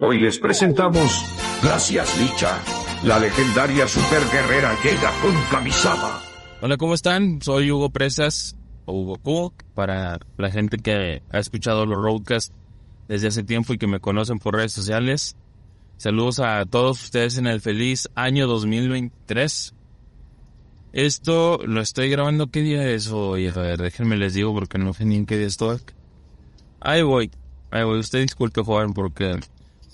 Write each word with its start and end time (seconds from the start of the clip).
Hoy 0.00 0.18
les 0.18 0.38
presentamos 0.38 1.22
Gracias 1.62 2.18
Licha, 2.18 2.58
la 3.04 3.18
legendaria 3.18 3.86
superguerrera 3.86 4.74
llega 4.82 5.12
con 5.20 5.34
Kamisama. 5.50 6.22
Hola, 6.62 6.78
¿cómo 6.78 6.94
están? 6.94 7.42
Soy 7.42 7.70
Hugo 7.70 7.90
Presas, 7.90 8.56
o 8.86 8.94
Hugo 8.94 9.16
Cubo, 9.18 9.54
para 9.74 10.18
la 10.38 10.50
gente 10.50 10.78
que 10.78 11.22
ha 11.30 11.38
escuchado 11.38 11.84
los 11.84 12.02
roadcasts 12.02 12.54
desde 13.06 13.28
hace 13.28 13.42
tiempo 13.44 13.74
y 13.74 13.78
que 13.78 13.86
me 13.86 14.00
conocen 14.00 14.38
por 14.38 14.56
redes 14.56 14.72
sociales. 14.72 15.36
Saludos 15.98 16.40
a 16.40 16.64
todos 16.64 17.04
ustedes 17.04 17.36
en 17.36 17.46
el 17.46 17.60
feliz 17.60 18.08
año 18.14 18.46
2023. 18.46 19.74
Esto 20.94 21.60
lo 21.66 21.82
estoy 21.82 22.08
grabando, 22.08 22.46
¿qué 22.46 22.62
día 22.62 22.88
es 22.88 23.08
hoy? 23.08 23.48
A 23.48 23.52
ver, 23.52 23.82
déjenme 23.82 24.16
les 24.16 24.32
digo 24.32 24.54
porque 24.54 24.78
no 24.78 24.94
sé 24.94 25.04
ni 25.04 25.16
en 25.16 25.26
qué 25.26 25.36
día 25.36 25.46
estoy. 25.46 25.78
Ahí 26.80 27.02
voy, 27.02 27.30
ahí 27.70 27.84
voy, 27.84 27.98
usted 27.98 28.22
disculpe 28.22 28.64
joven 28.64 28.94
porque 28.94 29.38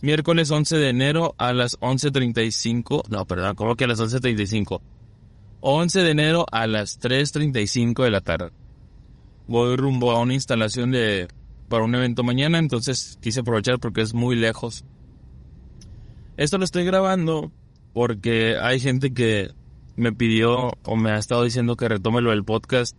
miércoles 0.03 0.51
11 0.51 0.77
de 0.77 0.89
enero 0.89 1.35
a 1.39 1.53
las 1.53 1.79
11.35, 1.81 3.09
no, 3.09 3.27
perdón, 3.27 3.55
¿cómo 3.57 3.77
que 3.77 3.85
a 3.85 3.89
las 3.89 4.01
11.35? 4.01 4.81
11 5.61 6.03
de 6.03 6.11
enero 6.11 6.47
a 6.51 6.67
las 6.67 7.01
3.35 7.01 8.05
de 8.05 8.11
la 8.11 8.21
tarde. 8.21 8.51
Voy 9.47 9.77
rumbo 9.77 10.13
a 10.13 10.21
una 10.21 10.35
instalación 10.35 10.91
de 10.91 11.29
para 11.69 11.85
un 11.85 11.95
evento 11.95 12.23
mañana, 12.23 12.59
entonces 12.59 13.19
quise 13.21 13.41
aprovechar 13.41 13.79
porque 13.79 14.01
es 14.01 14.15
muy 14.15 14.37
lejos. 14.37 14.85
Esto 16.37 16.59
lo 16.59 16.65
estoy 16.65 16.85
grabando 16.85 17.51
porque 17.93 18.57
hay 18.57 18.81
gente 18.81 19.13
que 19.13 19.51
me 19.97 20.13
pidió 20.13 20.71
o 20.85 20.97
me 20.97 21.11
ha 21.11 21.19
estado 21.19 21.45
diciendo 21.45 21.77
que 21.77 21.89
retome 21.89 22.21
lo 22.21 22.31
del 22.31 22.45
podcast 22.45 22.97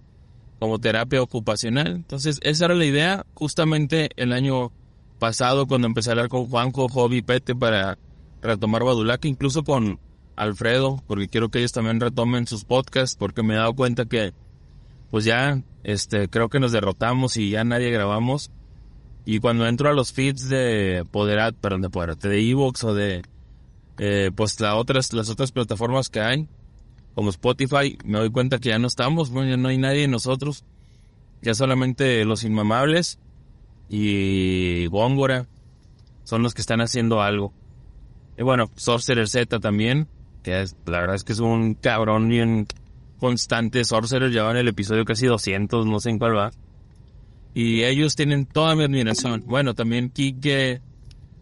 como 0.60 0.80
terapia 0.80 1.22
ocupacional. 1.22 1.88
Entonces, 1.88 2.40
esa 2.44 2.66
era 2.66 2.76
la 2.76 2.86
idea. 2.86 3.26
Justamente 3.34 4.10
el 4.18 4.34
año 4.34 4.74
pasado, 5.20 5.68
cuando 5.68 5.88
empecé 5.88 6.10
a 6.10 6.14
hablar 6.14 6.30
con 6.30 6.48
Juanjo, 6.48 6.88
Hobby, 6.90 7.22
Pete 7.22 7.56
para 7.56 7.98
retomar 8.42 8.84
Badulaca, 8.84 9.28
incluso 9.28 9.64
con 9.64 10.00
Alfredo, 10.36 11.04
porque 11.06 11.28
quiero 11.28 11.50
que 11.50 11.60
ellos 11.60 11.74
también 11.74 12.00
retomen 12.00 12.48
sus 12.48 12.64
podcasts, 12.64 13.16
porque 13.18 13.44
me 13.44 13.54
he 13.54 13.58
dado 13.58 13.76
cuenta 13.76 14.06
que, 14.06 14.34
pues 15.12 15.26
ya, 15.26 15.62
este, 15.84 16.30
creo 16.30 16.50
que 16.50 16.60
nos 16.60 16.72
derrotamos 16.72 17.38
y 17.38 17.52
ya 17.52 17.64
nadie 17.64 17.92
grabamos. 17.92 18.50
Y 19.26 19.40
cuando 19.40 19.68
entro 19.68 19.90
a 19.90 19.94
los 19.94 20.14
feeds 20.14 20.50
de 20.50 21.06
Poderat, 21.12 21.56
perdón, 21.56 21.82
de 21.82 21.90
Poderat, 21.90 22.24
de 22.24 22.50
Evox 22.50 22.84
o 22.86 22.94
de, 22.94 23.22
eh, 24.00 24.32
pues 24.34 24.60
las 24.60 24.76
otras, 24.76 25.14
las 25.14 25.30
otras 25.30 25.52
plataformas 25.52 26.10
que 26.10 26.22
hay, 26.22 26.48
como 27.14 27.30
Spotify, 27.30 27.98
me 28.06 28.18
doy 28.18 28.32
cuenta 28.32 28.60
que 28.60 28.70
ya 28.70 28.80
no 28.80 28.88
estamos, 28.88 29.32
ya 29.32 29.58
no 29.58 29.68
hay 29.68 29.78
nadie 29.78 30.06
en 30.06 30.12
nosotros, 30.12 30.64
ya 31.42 31.54
solamente 31.54 32.24
los 32.24 32.44
inmamables 32.44 33.20
y 33.90 34.86
Góngora 34.88 35.48
son 36.24 36.44
los 36.44 36.54
que 36.54 36.62
están 36.62 36.82
haciendo 36.82 37.22
algo. 37.22 37.54
Y 38.38 38.44
bueno, 38.44 38.70
Sorcerer 38.76 39.28
Z 39.28 39.60
también, 39.60 40.08
que 40.44 40.66
la 40.86 41.00
verdad 41.02 41.16
es 41.16 41.24
que 41.24 41.34
es 41.34 41.40
un 41.40 41.74
cabrón 41.74 42.30
bien 42.30 42.68
constante. 43.20 43.84
Sorcerer 43.84 44.32
lleva 44.32 44.52
en 44.52 44.58
el 44.58 44.68
episodio 44.68 45.06
casi 45.06 45.26
200, 45.26 45.86
no 45.86 46.00
sé 46.00 46.12
en 46.12 46.20
cuál 46.20 46.38
va. 46.38 46.52
Y 47.54 47.84
ellos 47.84 48.16
tienen 48.16 48.46
toda 48.46 48.76
mi 48.76 48.84
admiración. 48.84 49.44
Bueno, 49.48 49.74
también 49.74 50.10
Kike, 50.10 50.82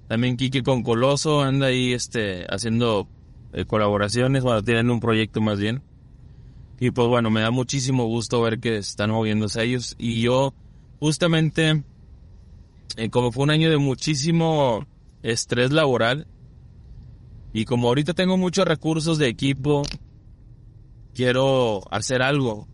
también 0.07 0.38
Kike 0.38 0.63
con 0.63 0.84
Coloso 0.84 1.41
anda 1.41 1.68
ahí 1.68 1.94
este, 1.94 2.46
haciendo 2.50 3.07
eh, 3.53 3.66
colaboraciones, 3.66 4.44
bueno, 4.44 4.63
tienen 4.63 4.90
un 4.90 5.00
proyecto 5.00 5.41
más 5.41 5.59
bien. 5.59 5.81
Y 6.80 6.91
pues 6.91 7.07
bueno, 7.07 7.30
me 7.30 7.41
da 7.41 7.52
muchísimo 7.52 8.06
gusto 8.06 8.41
ver 8.41 8.59
que 8.59 8.78
están 8.78 9.12
moviéndose 9.12 9.63
ellos. 9.63 9.96
Y 9.97 10.22
yo, 10.22 10.53
justamente, 11.00 11.84
eh, 12.96 13.09
como 13.09 13.31
fue 13.31 13.44
un 13.44 13.52
año 13.52 13.70
de 13.70 13.78
muchísimo 13.78 14.86
estrés 15.24 15.72
laboral, 15.72 16.28
y 17.53 17.66
como 17.66 17.88
ahorita 17.88 18.14
tengo 18.14 18.38
muchos 18.38 18.68
recursos 18.68 19.18
de 19.18 19.28
equipo, 19.28 19.84
quiero 21.14 21.81
hacer 21.92 22.22
algo. 22.22 22.68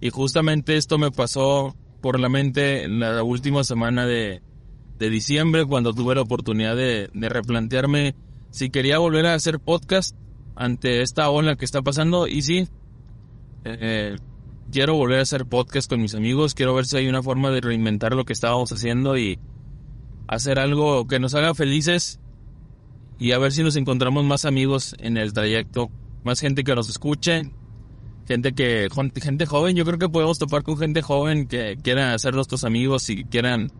Y 0.00 0.10
justamente 0.10 0.76
esto 0.76 0.98
me 0.98 1.10
pasó 1.10 1.76
por 2.00 2.18
la 2.20 2.28
mente 2.28 2.84
en 2.84 3.00
la 3.00 3.22
última 3.22 3.64
semana 3.64 4.06
de, 4.06 4.42
de 4.98 5.10
diciembre, 5.10 5.64
cuando 5.64 5.92
tuve 5.92 6.14
la 6.14 6.22
oportunidad 6.22 6.76
de, 6.76 7.10
replantearme 7.14 8.14
si 8.50 8.70
quería 8.70 8.98
volver 8.98 9.26
a 9.26 9.34
hacer 9.34 9.60
podcast 9.60 10.16
ante 10.56 11.02
esta 11.02 11.30
ola 11.30 11.56
que 11.56 11.64
está 11.64 11.82
pasando. 11.82 12.26
Y 12.26 12.42
sí, 12.42 12.68
eh, 13.64 14.16
quiero 14.70 14.94
volver 14.94 15.18
a 15.18 15.22
hacer 15.22 15.46
podcast 15.46 15.88
con 15.88 16.00
mis 16.00 16.14
amigos. 16.14 16.54
Quiero 16.54 16.74
ver 16.74 16.86
si 16.86 16.96
hay 16.96 17.08
una 17.08 17.22
forma 17.22 17.50
de 17.50 17.60
reinventar 17.60 18.14
lo 18.14 18.24
que 18.24 18.32
estábamos 18.32 18.72
haciendo 18.72 19.16
y 19.16 19.38
hacer 20.26 20.58
algo 20.58 21.06
que 21.06 21.18
nos 21.18 21.34
haga 21.34 21.54
felices. 21.54 22.20
Y 23.18 23.32
a 23.32 23.38
ver 23.38 23.52
si 23.52 23.62
nos 23.62 23.76
encontramos 23.76 24.24
más 24.24 24.44
amigos 24.44 24.94
en 24.98 25.16
el 25.16 25.32
trayecto. 25.32 25.90
Más 26.24 26.40
gente 26.40 26.64
que 26.64 26.74
nos 26.74 26.88
escuche. 26.88 27.50
Gente 28.26 28.52
que, 28.52 28.88
gente 29.22 29.46
joven, 29.46 29.74
yo 29.74 29.84
creo 29.86 29.98
que 29.98 30.08
podemos 30.08 30.38
topar 30.38 30.62
con 30.62 30.76
gente 30.76 31.00
joven 31.00 31.48
que 31.48 31.78
quieran 31.82 32.18
ser 32.18 32.34
nuestros 32.34 32.62
amigos 32.62 33.08
y 33.08 33.24
quieran 33.24 33.72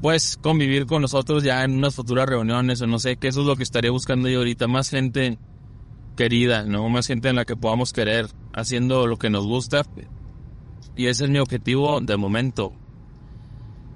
pues 0.00 0.36
convivir 0.42 0.86
con 0.86 1.02
nosotros 1.02 1.44
ya 1.44 1.62
en 1.62 1.76
unas 1.76 1.94
futuras 1.94 2.26
reuniones 2.26 2.80
o 2.80 2.86
no 2.86 2.98
sé, 2.98 3.18
que 3.18 3.28
eso 3.28 3.42
es 3.42 3.46
lo 3.46 3.54
que 3.54 3.62
estaría 3.62 3.90
buscando 3.90 4.28
yo 4.28 4.38
ahorita, 4.38 4.66
más 4.66 4.90
gente 4.90 5.38
querida, 6.16 6.64
¿no? 6.64 6.88
Más 6.88 7.06
gente 7.06 7.28
en 7.28 7.36
la 7.36 7.44
que 7.44 7.56
podamos 7.56 7.92
querer 7.92 8.28
haciendo 8.52 9.06
lo 9.06 9.16
que 9.16 9.30
nos 9.30 9.46
gusta. 9.46 9.82
Y 10.96 11.06
ese 11.06 11.24
es 11.24 11.30
mi 11.30 11.38
objetivo 11.38 12.00
de 12.00 12.16
momento. 12.16 12.72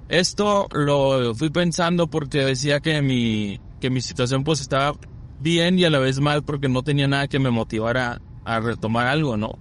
Esto 0.09 0.67
lo 0.71 1.35
fui 1.35 1.49
pensando 1.49 2.07
porque 2.07 2.45
decía 2.45 2.79
que 2.79 3.01
mi, 3.01 3.59
que 3.79 3.89
mi 3.89 4.01
situación 4.01 4.43
pues 4.43 4.61
estaba 4.61 4.97
bien 5.39 5.77
y 5.77 5.83
a 5.83 5.89
la 5.89 5.99
vez 5.99 6.19
mal 6.19 6.43
porque 6.43 6.69
no 6.69 6.81
tenía 6.83 7.07
nada 7.07 7.27
que 7.27 7.39
me 7.39 7.51
motivara 7.51 8.21
a 8.45 8.59
retomar 8.59 9.07
algo, 9.07 9.37
¿no? 9.37 9.59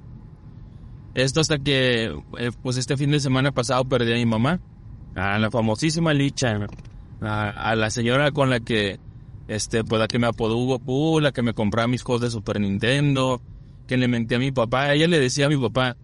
Esto 1.14 1.40
hasta 1.40 1.58
que 1.58 2.14
eh, 2.38 2.50
pues 2.62 2.76
este 2.76 2.96
fin 2.96 3.10
de 3.10 3.20
semana 3.20 3.52
pasado 3.52 3.84
perdí 3.84 4.12
a 4.12 4.16
mi 4.16 4.26
mamá 4.26 4.60
a 5.14 5.38
la 5.38 5.50
famosísima 5.50 6.12
Licha, 6.12 6.58
a, 7.22 7.74
la 7.74 7.90
señora 7.90 8.30
con 8.32 8.50
la 8.50 8.60
que, 8.60 9.00
este, 9.48 9.84
pues 9.84 10.00
la 10.00 10.08
que 10.08 10.18
me 10.18 10.26
apodó 10.26 10.56
Hugo 10.56 10.78
Poo, 10.78 11.20
la 11.20 11.32
que 11.32 11.42
me 11.42 11.54
compraba 11.54 11.88
mis 11.88 12.02
juegos 12.02 12.22
de 12.22 12.30
Super 12.30 12.60
Nintendo, 12.60 13.40
que 13.86 13.96
le 13.96 14.08
menté 14.08 14.36
a 14.36 14.38
mi 14.38 14.52
papá, 14.52 14.92
ella 14.92 15.06
le 15.06 15.20
decía 15.20 15.46
a 15.46 15.48
mi 15.48 15.56
papá, 15.56 15.96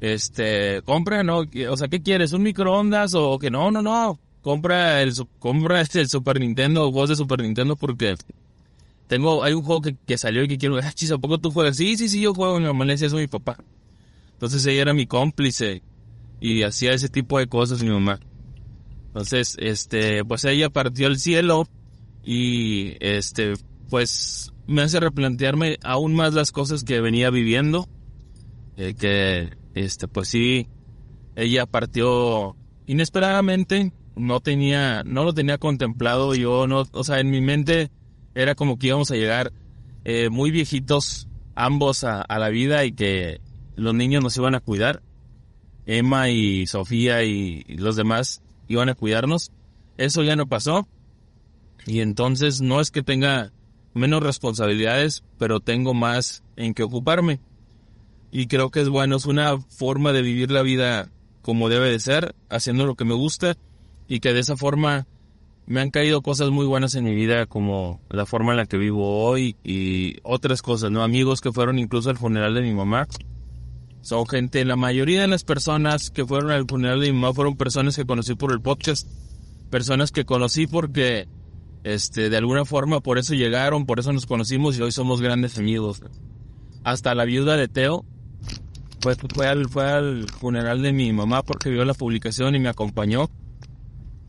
este, 0.00 0.82
compra, 0.82 1.22
¿no? 1.22 1.44
O 1.70 1.76
sea, 1.76 1.88
¿qué 1.88 2.02
quieres? 2.02 2.32
¿Un 2.32 2.42
microondas 2.42 3.14
o 3.14 3.38
que 3.38 3.50
no, 3.50 3.70
no, 3.70 3.82
no? 3.82 4.18
Compra 4.42 5.02
el, 5.02 5.12
compra 5.38 5.80
este, 5.80 6.00
el 6.00 6.08
Super 6.08 6.40
Nintendo, 6.40 6.90
juegos 6.90 7.10
de 7.10 7.16
Super 7.16 7.42
Nintendo 7.42 7.76
porque 7.76 8.16
tengo, 9.06 9.42
hay 9.42 9.52
un 9.52 9.62
juego 9.62 9.82
que, 9.82 9.96
que 10.06 10.16
salió 10.16 10.42
y 10.42 10.48
que 10.48 10.56
quiero, 10.56 10.78
ah, 10.78 10.92
chis, 10.92 11.10
¿a 11.10 11.18
poco 11.18 11.38
tú 11.38 11.50
juegas? 11.50 11.76
Sí, 11.76 11.96
sí, 11.96 12.08
sí, 12.08 12.20
yo 12.20 12.34
juego, 12.34 12.58
mi 12.58 12.66
mamá 12.66 12.84
le 12.84 12.92
decía 12.92 13.08
eso 13.08 13.16
a 13.16 13.20
mi 13.20 13.26
papá. 13.26 13.58
Entonces 14.34 14.64
ella 14.66 14.82
era 14.82 14.94
mi 14.94 15.06
cómplice 15.06 15.82
y 16.40 16.62
hacía 16.62 16.92
ese 16.92 17.08
tipo 17.08 17.38
de 17.38 17.46
cosas 17.46 17.82
mi 17.82 17.90
mamá. 17.90 18.20
Entonces, 19.08 19.56
este, 19.58 20.24
pues 20.24 20.44
ella 20.44 20.70
partió 20.70 21.08
al 21.08 21.18
cielo 21.18 21.66
y 22.24 22.96
este, 23.00 23.54
pues 23.88 24.52
me 24.66 24.82
hace 24.82 25.00
replantearme 25.00 25.78
aún 25.82 26.14
más 26.14 26.34
las 26.34 26.52
cosas 26.52 26.84
que 26.84 27.00
venía 27.00 27.30
viviendo. 27.30 27.88
Eh, 28.76 28.94
que, 28.94 29.50
este, 29.74 30.08
pues 30.08 30.28
sí, 30.28 30.68
ella 31.36 31.66
partió 31.66 32.56
inesperadamente, 32.86 33.92
no 34.16 34.40
tenía, 34.40 35.02
no 35.04 35.24
lo 35.24 35.34
tenía 35.34 35.58
contemplado, 35.58 36.34
yo 36.34 36.66
no, 36.66 36.84
o 36.92 37.04
sea, 37.04 37.20
en 37.20 37.30
mi 37.30 37.40
mente 37.40 37.90
era 38.34 38.54
como 38.54 38.78
que 38.78 38.88
íbamos 38.88 39.10
a 39.10 39.16
llegar 39.16 39.52
eh, 40.04 40.30
muy 40.30 40.50
viejitos 40.50 41.28
ambos 41.54 42.04
a, 42.04 42.22
a 42.22 42.38
la 42.38 42.48
vida 42.48 42.84
y 42.84 42.92
que 42.92 43.40
los 43.76 43.94
niños 43.94 44.22
nos 44.22 44.36
iban 44.36 44.54
a 44.54 44.60
cuidar. 44.60 45.02
Emma 45.86 46.30
y 46.30 46.66
Sofía 46.66 47.24
y 47.24 47.64
los 47.64 47.96
demás 47.96 48.42
iban 48.68 48.88
a 48.88 48.94
cuidarnos. 48.94 49.50
Eso 49.96 50.22
ya 50.22 50.36
no 50.36 50.46
pasó. 50.46 50.86
Y 51.86 52.00
entonces 52.00 52.60
no 52.60 52.80
es 52.80 52.90
que 52.90 53.02
tenga 53.02 53.52
menos 53.94 54.22
responsabilidades, 54.22 55.24
pero 55.38 55.60
tengo 55.60 55.94
más 55.94 56.42
en 56.56 56.74
que 56.74 56.82
ocuparme. 56.82 57.40
Y 58.30 58.46
creo 58.46 58.70
que 58.70 58.80
es 58.80 58.88
bueno, 58.88 59.16
es 59.16 59.26
una 59.26 59.58
forma 59.58 60.12
de 60.12 60.22
vivir 60.22 60.50
la 60.50 60.62
vida 60.62 61.10
como 61.42 61.68
debe 61.68 61.90
de 61.90 61.98
ser, 61.98 62.34
haciendo 62.48 62.86
lo 62.86 62.94
que 62.94 63.04
me 63.04 63.14
gusta 63.14 63.56
y 64.06 64.20
que 64.20 64.32
de 64.32 64.40
esa 64.40 64.56
forma 64.56 65.06
me 65.66 65.80
han 65.80 65.90
caído 65.90 66.20
cosas 66.22 66.50
muy 66.50 66.66
buenas 66.66 66.94
en 66.96 67.04
mi 67.04 67.14
vida, 67.14 67.46
como 67.46 68.00
la 68.10 68.26
forma 68.26 68.52
en 68.52 68.56
la 68.56 68.66
que 68.66 68.76
vivo 68.76 69.24
hoy 69.24 69.56
y 69.62 70.16
otras 70.22 70.62
cosas, 70.62 70.90
¿no? 70.90 71.02
Amigos 71.02 71.40
que 71.40 71.52
fueron 71.52 71.78
incluso 71.78 72.10
al 72.10 72.18
funeral 72.18 72.54
de 72.54 72.62
mi 72.62 72.74
mamá. 72.74 73.06
Son 74.02 74.26
gente, 74.26 74.64
la 74.64 74.76
mayoría 74.76 75.20
de 75.20 75.28
las 75.28 75.44
personas 75.44 76.10
que 76.10 76.26
fueron 76.26 76.50
al 76.50 76.66
funeral 76.66 77.00
de 77.00 77.12
mi 77.12 77.18
mamá 77.18 77.34
fueron 77.34 77.56
personas 77.56 77.94
que 77.94 78.04
conocí 78.04 78.34
por 78.34 78.52
el 78.52 78.60
podcast. 78.60 79.06
Personas 79.70 80.10
que 80.10 80.24
conocí 80.24 80.66
porque, 80.66 81.28
este, 81.84 82.30
de 82.30 82.36
alguna 82.36 82.64
forma 82.64 83.00
por 83.00 83.18
eso 83.18 83.34
llegaron, 83.34 83.86
por 83.86 84.00
eso 84.00 84.12
nos 84.12 84.26
conocimos 84.26 84.78
y 84.78 84.82
hoy 84.82 84.92
somos 84.92 85.20
grandes 85.20 85.58
amigos. 85.58 86.02
Hasta 86.84 87.14
la 87.14 87.24
viuda 87.24 87.56
de 87.56 87.68
Teo, 87.68 88.04
pues 89.00 89.18
fue 89.34 89.46
al, 89.46 89.68
fue 89.68 89.90
al 89.90 90.28
funeral 90.28 90.82
de 90.82 90.92
mi 90.92 91.12
mamá 91.12 91.42
porque 91.42 91.70
vio 91.70 91.84
la 91.84 91.94
publicación 91.94 92.54
y 92.54 92.58
me 92.58 92.68
acompañó. 92.68 93.30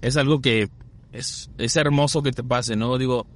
Es 0.01 0.17
algo 0.17 0.41
que 0.41 0.69
es, 1.11 1.51
es 1.57 1.75
hermoso 1.75 2.23
que 2.23 2.31
te 2.31 2.43
pase, 2.43 2.75
¿no? 2.75 2.97
Digo, 2.97 3.27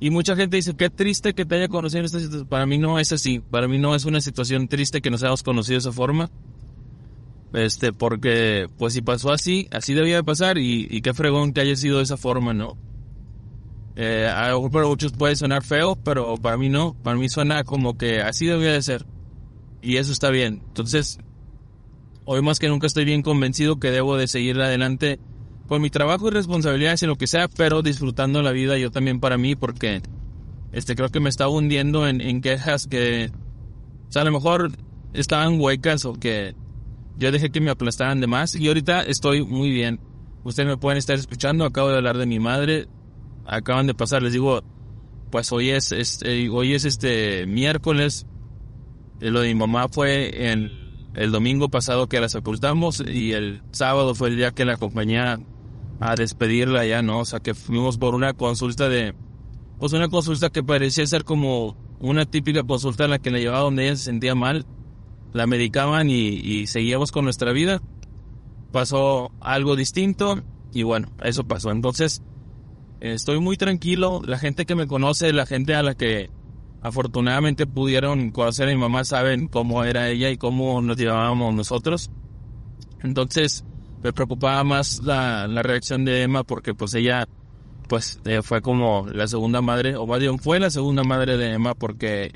y 0.00 0.10
mucha 0.10 0.36
gente 0.36 0.56
dice, 0.56 0.74
qué 0.76 0.90
triste 0.90 1.34
que 1.34 1.44
te 1.44 1.56
haya 1.56 1.68
conocido 1.68 2.00
en 2.00 2.06
esta 2.06 2.18
situación. 2.20 2.48
Para 2.48 2.66
mí 2.66 2.78
no 2.78 2.98
es 2.98 3.12
así. 3.12 3.40
Para 3.40 3.68
mí 3.68 3.78
no 3.78 3.94
es 3.94 4.04
una 4.04 4.20
situación 4.20 4.68
triste 4.68 5.00
que 5.00 5.10
nos 5.10 5.22
hayamos 5.22 5.42
conocido 5.42 5.74
de 5.74 5.78
esa 5.78 5.92
forma. 5.92 6.30
Este, 7.52 7.92
porque, 7.92 8.68
pues 8.78 8.94
si 8.94 9.02
pasó 9.02 9.32
así, 9.32 9.68
así 9.70 9.94
debía 9.94 10.16
de 10.16 10.24
pasar 10.24 10.58
y, 10.58 10.88
y 10.90 11.02
qué 11.02 11.14
fregón 11.14 11.52
que 11.52 11.60
haya 11.60 11.76
sido 11.76 11.98
de 11.98 12.04
esa 12.04 12.16
forma, 12.16 12.52
¿no? 12.52 12.76
Eh, 13.96 14.28
a 14.28 14.52
muchos 14.56 15.12
puede 15.12 15.36
sonar 15.36 15.62
feo, 15.62 15.96
pero 15.96 16.36
para 16.36 16.56
mí 16.56 16.68
no. 16.68 16.94
Para 17.02 17.16
mí 17.16 17.28
suena 17.28 17.64
como 17.64 17.96
que 17.96 18.20
así 18.20 18.46
debía 18.46 18.72
de 18.72 18.82
ser. 18.82 19.06
Y 19.82 19.96
eso 19.96 20.12
está 20.12 20.30
bien. 20.30 20.62
Entonces, 20.68 21.18
hoy 22.24 22.42
más 22.42 22.58
que 22.58 22.68
nunca 22.68 22.86
estoy 22.86 23.04
bien 23.04 23.22
convencido 23.22 23.78
que 23.78 23.90
debo 23.90 24.16
de 24.16 24.26
seguir 24.26 24.60
adelante 24.60 25.20
con 25.68 25.80
mi 25.80 25.90
trabajo 25.90 26.28
y 26.28 26.30
responsabilidades 26.30 27.02
en 27.02 27.08
lo 27.08 27.16
que 27.16 27.26
sea, 27.26 27.48
pero 27.48 27.82
disfrutando 27.82 28.42
la 28.42 28.52
vida 28.52 28.76
yo 28.78 28.90
también 28.90 29.20
para 29.20 29.38
mí, 29.38 29.56
porque 29.56 30.02
este 30.72 30.94
creo 30.94 31.08
que 31.08 31.20
me 31.20 31.30
estaba 31.30 31.50
hundiendo 31.50 32.06
en, 32.06 32.20
en 32.20 32.40
quejas 32.40 32.86
que, 32.86 33.30
o 34.08 34.12
sea, 34.12 34.22
a 34.22 34.24
lo 34.24 34.32
mejor 34.32 34.72
estaban 35.14 35.60
huecas 35.60 36.04
o 36.04 36.14
que 36.14 36.54
yo 37.16 37.30
dejé 37.30 37.50
que 37.50 37.60
me 37.60 37.70
aplastaran 37.70 38.20
de 38.20 38.26
más 38.26 38.54
y 38.54 38.68
ahorita 38.68 39.02
estoy 39.02 39.44
muy 39.44 39.70
bien. 39.70 40.00
Ustedes 40.42 40.68
me 40.68 40.76
pueden 40.76 40.98
estar 40.98 41.16
escuchando, 41.16 41.64
acabo 41.64 41.88
de 41.88 41.96
hablar 41.96 42.18
de 42.18 42.26
mi 42.26 42.38
madre, 42.38 42.86
acaban 43.46 43.86
de 43.86 43.94
pasar, 43.94 44.22
les 44.22 44.32
digo, 44.32 44.62
pues 45.30 45.50
hoy 45.52 45.70
es, 45.70 45.92
este, 45.92 46.48
hoy 46.48 46.74
es 46.74 46.84
este 46.84 47.46
miércoles, 47.46 48.26
eh, 49.20 49.30
lo 49.30 49.40
de 49.40 49.48
mi 49.48 49.54
mamá 49.54 49.88
fue 49.88 50.52
el, 50.52 51.10
el 51.14 51.32
domingo 51.32 51.68
pasado 51.68 52.08
que 52.08 52.20
la 52.20 52.28
sepultamos 52.28 53.02
y 53.06 53.32
el 53.32 53.62
sábado 53.72 54.14
fue 54.14 54.28
el 54.28 54.36
día 54.36 54.52
que 54.52 54.64
la 54.64 54.76
compañía 54.76 55.40
a 56.00 56.14
despedirla 56.14 56.84
ya, 56.86 57.02
¿no? 57.02 57.20
O 57.20 57.24
sea, 57.24 57.40
que 57.40 57.54
fuimos 57.54 57.98
por 57.98 58.14
una 58.14 58.34
consulta 58.34 58.88
de, 58.88 59.14
pues 59.78 59.92
una 59.92 60.08
consulta 60.08 60.50
que 60.50 60.62
parecía 60.62 61.06
ser 61.06 61.24
como 61.24 61.76
una 62.00 62.26
típica 62.26 62.62
consulta 62.62 63.04
en 63.04 63.10
la 63.10 63.18
que 63.18 63.30
la 63.30 63.38
llevaba 63.38 63.60
donde 63.60 63.86
ella 63.86 63.96
se 63.96 64.04
sentía 64.04 64.34
mal, 64.34 64.66
la 65.32 65.46
medicaban 65.46 66.10
y 66.10 66.66
seguíamos 66.66 67.10
con 67.10 67.24
nuestra 67.24 67.52
vida. 67.52 67.82
Pasó 68.70 69.30
algo 69.40 69.76
distinto 69.76 70.42
y 70.72 70.82
bueno, 70.82 71.08
eso 71.22 71.44
pasó. 71.44 71.70
Entonces, 71.70 72.22
estoy 73.12 73.38
muy 73.40 73.56
tranquilo. 73.56 74.22
La 74.24 74.38
gente 74.38 74.64
que 74.64 74.74
me 74.74 74.86
conoce, 74.86 75.32
la 75.32 75.46
gente 75.46 75.74
a 75.74 75.82
la 75.82 75.94
que 75.94 76.30
afortunadamente 76.80 77.66
pudieron 77.66 78.30
conocer 78.30 78.68
a 78.68 78.72
mi 78.72 78.78
mamá, 78.78 79.04
saben 79.04 79.48
cómo 79.48 79.84
era 79.84 80.08
ella 80.08 80.30
y 80.30 80.36
cómo 80.36 80.80
nos 80.82 80.96
llevábamos 80.96 81.54
nosotros. 81.54 82.10
Entonces, 83.02 83.64
me 84.02 84.12
preocupaba 84.12 84.64
más 84.64 85.02
la, 85.02 85.46
la 85.46 85.62
reacción 85.62 86.04
de 86.04 86.22
Emma 86.22 86.44
porque 86.44 86.74
pues 86.74 86.94
ella 86.94 87.26
pues 87.88 88.20
eh, 88.24 88.42
fue 88.42 88.62
como 88.62 89.06
la 89.12 89.26
segunda 89.26 89.60
madre, 89.60 89.96
o 89.96 90.06
más 90.06 90.20
bien 90.20 90.38
fue 90.38 90.58
la 90.58 90.70
segunda 90.70 91.04
madre 91.04 91.36
de 91.36 91.52
Emma 91.52 91.74
porque 91.74 92.32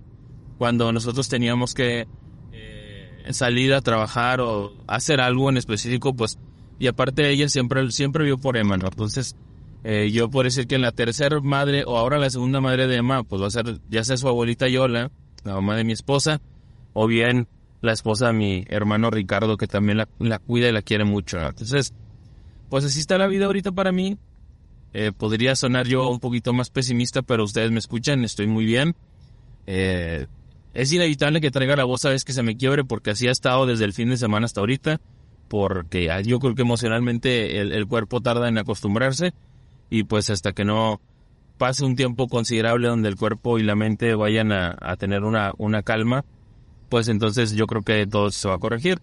cuando 0.58 0.92
nosotros 0.92 1.28
teníamos 1.28 1.74
que 1.74 2.06
eh, 2.52 3.22
salir 3.30 3.72
a 3.72 3.80
trabajar 3.80 4.40
o 4.40 4.74
hacer 4.86 5.20
algo 5.20 5.48
en 5.48 5.56
específico, 5.56 6.14
pues, 6.14 6.38
y 6.78 6.86
aparte 6.86 7.28
ella 7.30 7.48
siempre, 7.48 7.90
siempre 7.90 8.24
vio 8.24 8.38
por 8.38 8.56
Emma, 8.56 8.76
¿no? 8.76 8.88
Entonces, 8.88 9.36
eh, 9.84 10.10
yo 10.10 10.30
puedo 10.30 10.44
decir 10.44 10.66
que 10.66 10.78
la 10.78 10.92
tercera 10.92 11.40
madre, 11.40 11.84
o 11.86 11.96
ahora 11.96 12.18
la 12.18 12.30
segunda 12.30 12.60
madre 12.60 12.86
de 12.86 12.96
Emma, 12.96 13.22
pues 13.22 13.42
va 13.42 13.46
a 13.46 13.50
ser 13.50 13.78
ya 13.88 14.04
sea 14.04 14.16
su 14.16 14.28
abuelita 14.28 14.68
Yola, 14.68 15.10
la 15.44 15.54
mamá 15.54 15.76
de 15.76 15.84
mi 15.84 15.92
esposa, 15.92 16.40
o 16.92 17.06
bien 17.06 17.48
la 17.80 17.92
esposa 17.92 18.28
de 18.28 18.32
mi 18.32 18.64
hermano 18.68 19.10
Ricardo, 19.10 19.56
que 19.56 19.66
también 19.66 19.98
la, 20.18 20.38
cuida 20.38 20.68
y 20.68 20.72
la 20.72 20.82
quiere 20.82 21.04
mucho. 21.04 21.38
Entonces, 21.38 21.94
pues 22.68 22.84
así 22.84 23.00
está 23.00 23.18
la 23.18 23.28
vida 23.28 23.46
ahorita 23.46 23.72
para 23.72 23.92
mí. 23.92 24.18
Eh, 24.94 25.12
podría 25.16 25.54
sonar 25.54 25.86
yo 25.86 26.08
un 26.08 26.18
poquito 26.18 26.52
más 26.52 26.70
pesimista, 26.70 27.22
pero 27.22 27.44
ustedes 27.44 27.70
me 27.70 27.78
escuchan, 27.78 28.24
estoy 28.24 28.46
muy 28.46 28.64
bien. 28.64 28.96
Eh, 29.66 30.26
es 30.74 30.92
inevitable 30.92 31.40
que 31.40 31.50
traiga 31.50 31.76
la 31.76 31.84
voz 31.84 32.04
a 32.04 32.10
veces 32.10 32.24
que 32.24 32.32
se 32.32 32.42
me 32.42 32.56
quiebre, 32.56 32.84
porque 32.84 33.10
así 33.10 33.28
ha 33.28 33.30
estado 33.30 33.66
desde 33.66 33.84
el 33.84 33.92
fin 33.92 34.10
de 34.10 34.16
semana 34.16 34.46
hasta 34.46 34.60
ahorita, 34.60 35.00
porque 35.48 36.10
yo 36.24 36.38
creo 36.38 36.54
que 36.54 36.62
emocionalmente 36.62 37.60
el, 37.60 37.86
cuerpo 37.86 38.20
tarda 38.20 38.48
en 38.48 38.58
acostumbrarse, 38.58 39.32
y 39.90 40.04
pues 40.04 40.30
hasta 40.30 40.52
que 40.52 40.64
no 40.64 41.00
pase 41.58 41.84
un 41.84 41.96
tiempo 41.96 42.28
considerable 42.28 42.88
donde 42.88 43.08
el 43.08 43.16
cuerpo 43.16 43.58
y 43.58 43.64
la 43.64 43.74
mente 43.74 44.14
vayan 44.14 44.52
a, 44.52 44.96
tener 44.96 45.24
una, 45.24 45.52
una 45.58 45.82
calma, 45.82 46.24
pues 46.88 47.08
entonces 47.08 47.52
yo 47.52 47.66
creo 47.66 47.82
que 47.82 48.06
todo 48.06 48.30
se 48.30 48.48
va 48.48 48.54
a 48.54 48.58
corregir. 48.58 49.00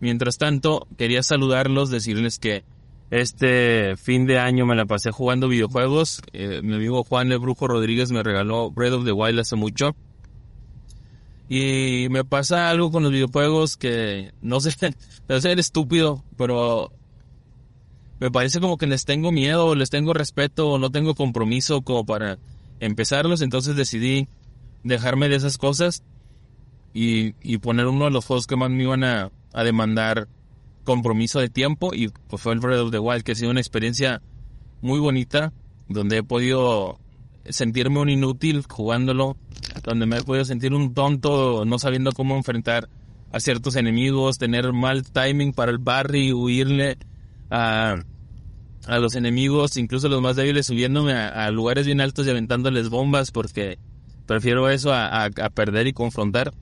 Mientras 0.00 0.38
tanto, 0.38 0.86
quería 0.96 1.22
saludarlos, 1.22 1.90
decirles 1.90 2.38
que 2.38 2.64
este 3.10 3.96
fin 3.96 4.26
de 4.26 4.38
año 4.38 4.66
me 4.66 4.74
la 4.74 4.86
pasé 4.86 5.10
jugando 5.10 5.48
videojuegos. 5.48 6.22
Eh, 6.32 6.60
mi 6.62 6.74
amigo 6.74 7.04
Juan 7.04 7.30
el 7.30 7.38
Brujo 7.38 7.68
Rodríguez 7.68 8.10
me 8.10 8.22
regaló 8.22 8.70
Breath 8.70 8.94
of 8.94 9.04
the 9.04 9.12
Wild 9.12 9.40
hace 9.40 9.56
mucho. 9.56 9.94
Y 11.48 12.08
me 12.10 12.24
pasa 12.24 12.68
algo 12.70 12.90
con 12.90 13.04
los 13.04 13.12
videojuegos 13.12 13.76
que 13.76 14.32
no 14.42 14.60
sé, 14.60 14.74
debe 15.28 15.40
ser 15.40 15.58
estúpido, 15.58 16.24
pero 16.36 16.92
me 18.18 18.30
parece 18.30 18.60
como 18.60 18.78
que 18.78 18.86
les 18.86 19.04
tengo 19.04 19.32
miedo, 19.32 19.74
les 19.74 19.90
tengo 19.90 20.12
respeto, 20.12 20.78
no 20.78 20.90
tengo 20.90 21.14
compromiso 21.14 21.82
como 21.82 22.04
para 22.06 22.38
empezarlos, 22.80 23.42
entonces 23.42 23.76
decidí 23.76 24.28
dejarme 24.84 25.28
de 25.28 25.36
esas 25.36 25.58
cosas 25.58 26.02
y, 26.94 27.34
y 27.42 27.58
poner 27.58 27.86
uno 27.86 28.06
de 28.06 28.10
los 28.10 28.24
juegos 28.24 28.46
que 28.46 28.56
más 28.56 28.70
me 28.70 28.82
iban 28.82 29.04
a, 29.04 29.30
a 29.52 29.64
demandar 29.64 30.28
compromiso 30.84 31.40
de 31.40 31.48
tiempo 31.48 31.92
y 31.92 32.08
pues 32.08 32.40
fue 32.40 32.52
el 32.52 32.60
Breath 32.60 32.80
of 32.80 32.90
the 32.90 32.98
Wild 32.98 33.22
que 33.22 33.32
ha 33.32 33.34
sido 33.34 33.50
una 33.50 33.60
experiencia 33.60 34.22
muy 34.80 35.00
bonita 35.00 35.52
donde 35.88 36.18
he 36.18 36.22
podido 36.22 37.00
sentirme 37.48 37.98
un 37.98 38.08
inútil 38.08 38.64
jugándolo 38.68 39.36
donde 39.82 40.06
me 40.06 40.18
he 40.18 40.22
podido 40.22 40.44
sentir 40.44 40.72
un 40.74 40.94
tonto 40.94 41.64
no 41.64 41.78
sabiendo 41.78 42.12
cómo 42.12 42.36
enfrentar 42.36 42.88
a 43.32 43.40
ciertos 43.40 43.76
enemigos 43.76 44.38
tener 44.38 44.72
mal 44.72 45.02
timing 45.02 45.52
para 45.52 45.72
el 45.72 45.78
barry 45.78 46.32
huirle 46.32 46.98
a, 47.50 47.96
a 48.86 48.98
los 48.98 49.14
enemigos 49.14 49.76
incluso 49.76 50.08
los 50.08 50.22
más 50.22 50.36
débiles 50.36 50.66
subiéndome 50.66 51.12
a, 51.12 51.50
lugares 51.50 51.86
bien 51.86 52.00
altos 52.00 52.26
y 52.26 52.30
aventándoles 52.30 52.88
bombas 52.88 53.30
porque 53.30 53.78
prefiero 54.26 54.68
eso 54.68 54.92
a, 54.92 55.24
a 55.24 55.50
perder 55.50 55.86
y 55.86 55.92
confrontar 55.92 56.52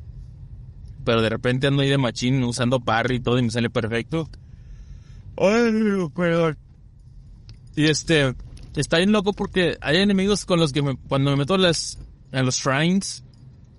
pero 1.05 1.23
de 1.23 1.29
repente 1.29 1.67
ando 1.67 1.83
ahí 1.83 1.91
de 1.91 1.99
machín 1.99 2.43
usando 2.43 2.81
parry 2.81 3.17
y 3.17 3.21
todo 3.21 3.39
y 3.39 3.43
me 3.43 3.51
sale 3.51 3.71
perfecto. 3.71 4.29
Ay, 5.37 6.09
perdón. 6.15 6.57
Y 7.77 7.87
este, 7.87 8.35
está 8.75 8.99
bien 8.99 9.13
loco 9.13 9.33
porque 9.33 9.77
hay 9.81 9.99
enemigos 9.99 10.45
con 10.45 10.59
los 10.59 10.73
que 10.73 10.83
me, 10.83 10.97
cuando 11.09 11.31
me 11.31 11.37
meto 11.37 11.57
las, 11.57 11.99
a 12.33 12.43
los 12.43 12.57
shrines, 12.57 13.25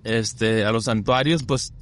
este, 0.04 0.64
a 0.64 0.72
los 0.72 0.84
santuarios, 0.84 1.42
pues 1.42 1.72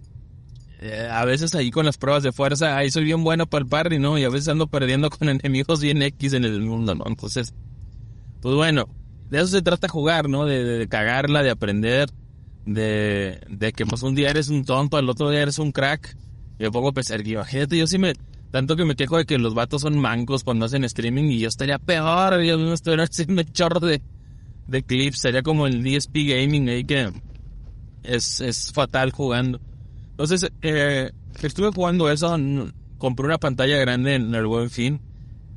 eh, 0.86 1.08
a 1.10 1.24
veces 1.24 1.54
ahí 1.54 1.70
con 1.70 1.86
las 1.86 1.96
pruebas 1.96 2.22
de 2.22 2.30
fuerza, 2.30 2.76
ahí 2.76 2.90
soy 2.90 3.04
bien 3.04 3.24
bueno 3.24 3.46
para 3.46 3.62
el 3.62 3.68
parry, 3.68 3.98
¿no? 3.98 4.18
Y 4.18 4.24
a 4.24 4.28
veces 4.28 4.48
ando 4.48 4.66
perdiendo 4.66 5.08
con 5.08 5.28
enemigos 5.30 5.80
bien 5.80 6.02
X 6.02 6.34
en 6.34 6.44
el 6.44 6.60
mundo, 6.60 6.94
¿no? 6.94 7.04
Entonces, 7.06 7.54
pues 8.42 8.54
bueno, 8.54 8.86
de 9.30 9.38
eso 9.38 9.46
se 9.46 9.62
trata 9.62 9.88
jugar, 9.88 10.28
¿no? 10.28 10.44
De, 10.44 10.62
de, 10.62 10.86
cagarla, 10.86 11.42
de 11.42 11.50
aprender 11.50 12.10
de, 12.66 13.40
de 13.48 13.72
que 13.72 13.86
pues 13.86 14.02
un 14.02 14.14
día 14.14 14.28
eres 14.28 14.50
un 14.50 14.66
tonto, 14.66 14.98
al 14.98 15.08
otro 15.08 15.30
día 15.30 15.40
eres 15.40 15.58
un 15.58 15.72
crack. 15.72 16.16
Y 16.58 16.64
me 16.64 16.70
pongo 16.70 16.88
a 16.88 16.92
pensar, 16.92 17.26
imagínate, 17.26 17.78
yo 17.78 17.86
sí 17.86 17.96
me, 17.96 18.12
tanto 18.50 18.76
que 18.76 18.84
me 18.84 18.94
quejo 18.94 19.16
de 19.16 19.24
que 19.24 19.38
los 19.38 19.54
vatos 19.54 19.80
son 19.80 19.98
mancos 19.98 20.44
cuando 20.44 20.66
hacen 20.66 20.84
streaming 20.84 21.24
y 21.24 21.38
yo 21.38 21.48
estaría 21.48 21.78
peor, 21.78 22.42
yo 22.42 22.58
me 22.58 22.74
estaría 22.74 23.04
haciendo 23.04 23.42
chorro 23.42 23.80
de, 23.80 24.02
de 24.68 24.82
clips, 24.82 25.20
sería 25.20 25.42
como 25.42 25.66
el 25.66 25.82
DSP 25.82 26.14
Gaming 26.28 26.68
ahí 26.68 26.84
que 26.84 27.10
es, 28.02 28.42
es 28.42 28.70
fatal 28.70 29.12
jugando. 29.12 29.60
Entonces, 30.14 30.50
eh, 30.62 31.10
estuve 31.42 31.70
jugando 31.72 32.10
eso, 32.10 32.36
compré 32.98 33.26
una 33.26 33.38
pantalla 33.38 33.76
grande 33.78 34.14
en 34.14 34.34
el 34.34 34.46
buen 34.46 34.70
fin, 34.70 35.00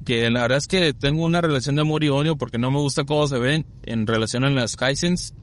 que 0.03 0.29
la 0.31 0.41
verdad 0.41 0.57
es 0.57 0.67
que 0.67 0.93
tengo 0.93 1.23
una 1.23 1.41
relación 1.41 1.75
de 1.75 1.81
amor 1.81 2.03
y 2.03 2.09
odio 2.09 2.37
porque 2.37 2.57
no 2.57 2.71
me 2.71 2.79
gusta 2.79 3.03
cómo 3.03 3.27
se 3.27 3.37
ven 3.37 3.65
en 3.83 4.07
relación 4.07 4.43
a 4.45 4.49
las 4.49 4.75
Hisense 4.75 5.33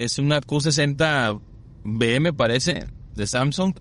es 0.00 0.18
una 0.18 0.40
Q60B, 0.40 2.20
me 2.20 2.32
parece, 2.32 2.86
de 3.14 3.26
Samsung. 3.26 3.74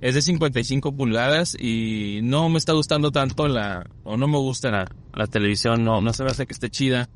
Es 0.00 0.14
de 0.14 0.22
55 0.22 0.92
pulgadas 0.92 1.54
y 1.58 2.20
no 2.22 2.48
me 2.48 2.56
está 2.56 2.72
gustando 2.72 3.10
tanto 3.10 3.46
la, 3.46 3.90
o 4.04 4.16
no 4.16 4.26
me 4.26 4.38
gusta 4.38 4.70
la, 4.70 4.90
la 5.12 5.26
televisión, 5.26 5.84
no, 5.84 6.00
no 6.00 6.14
se 6.14 6.24
me 6.24 6.30
hace 6.30 6.46
que 6.46 6.54
esté 6.54 6.70
chida. 6.70 7.10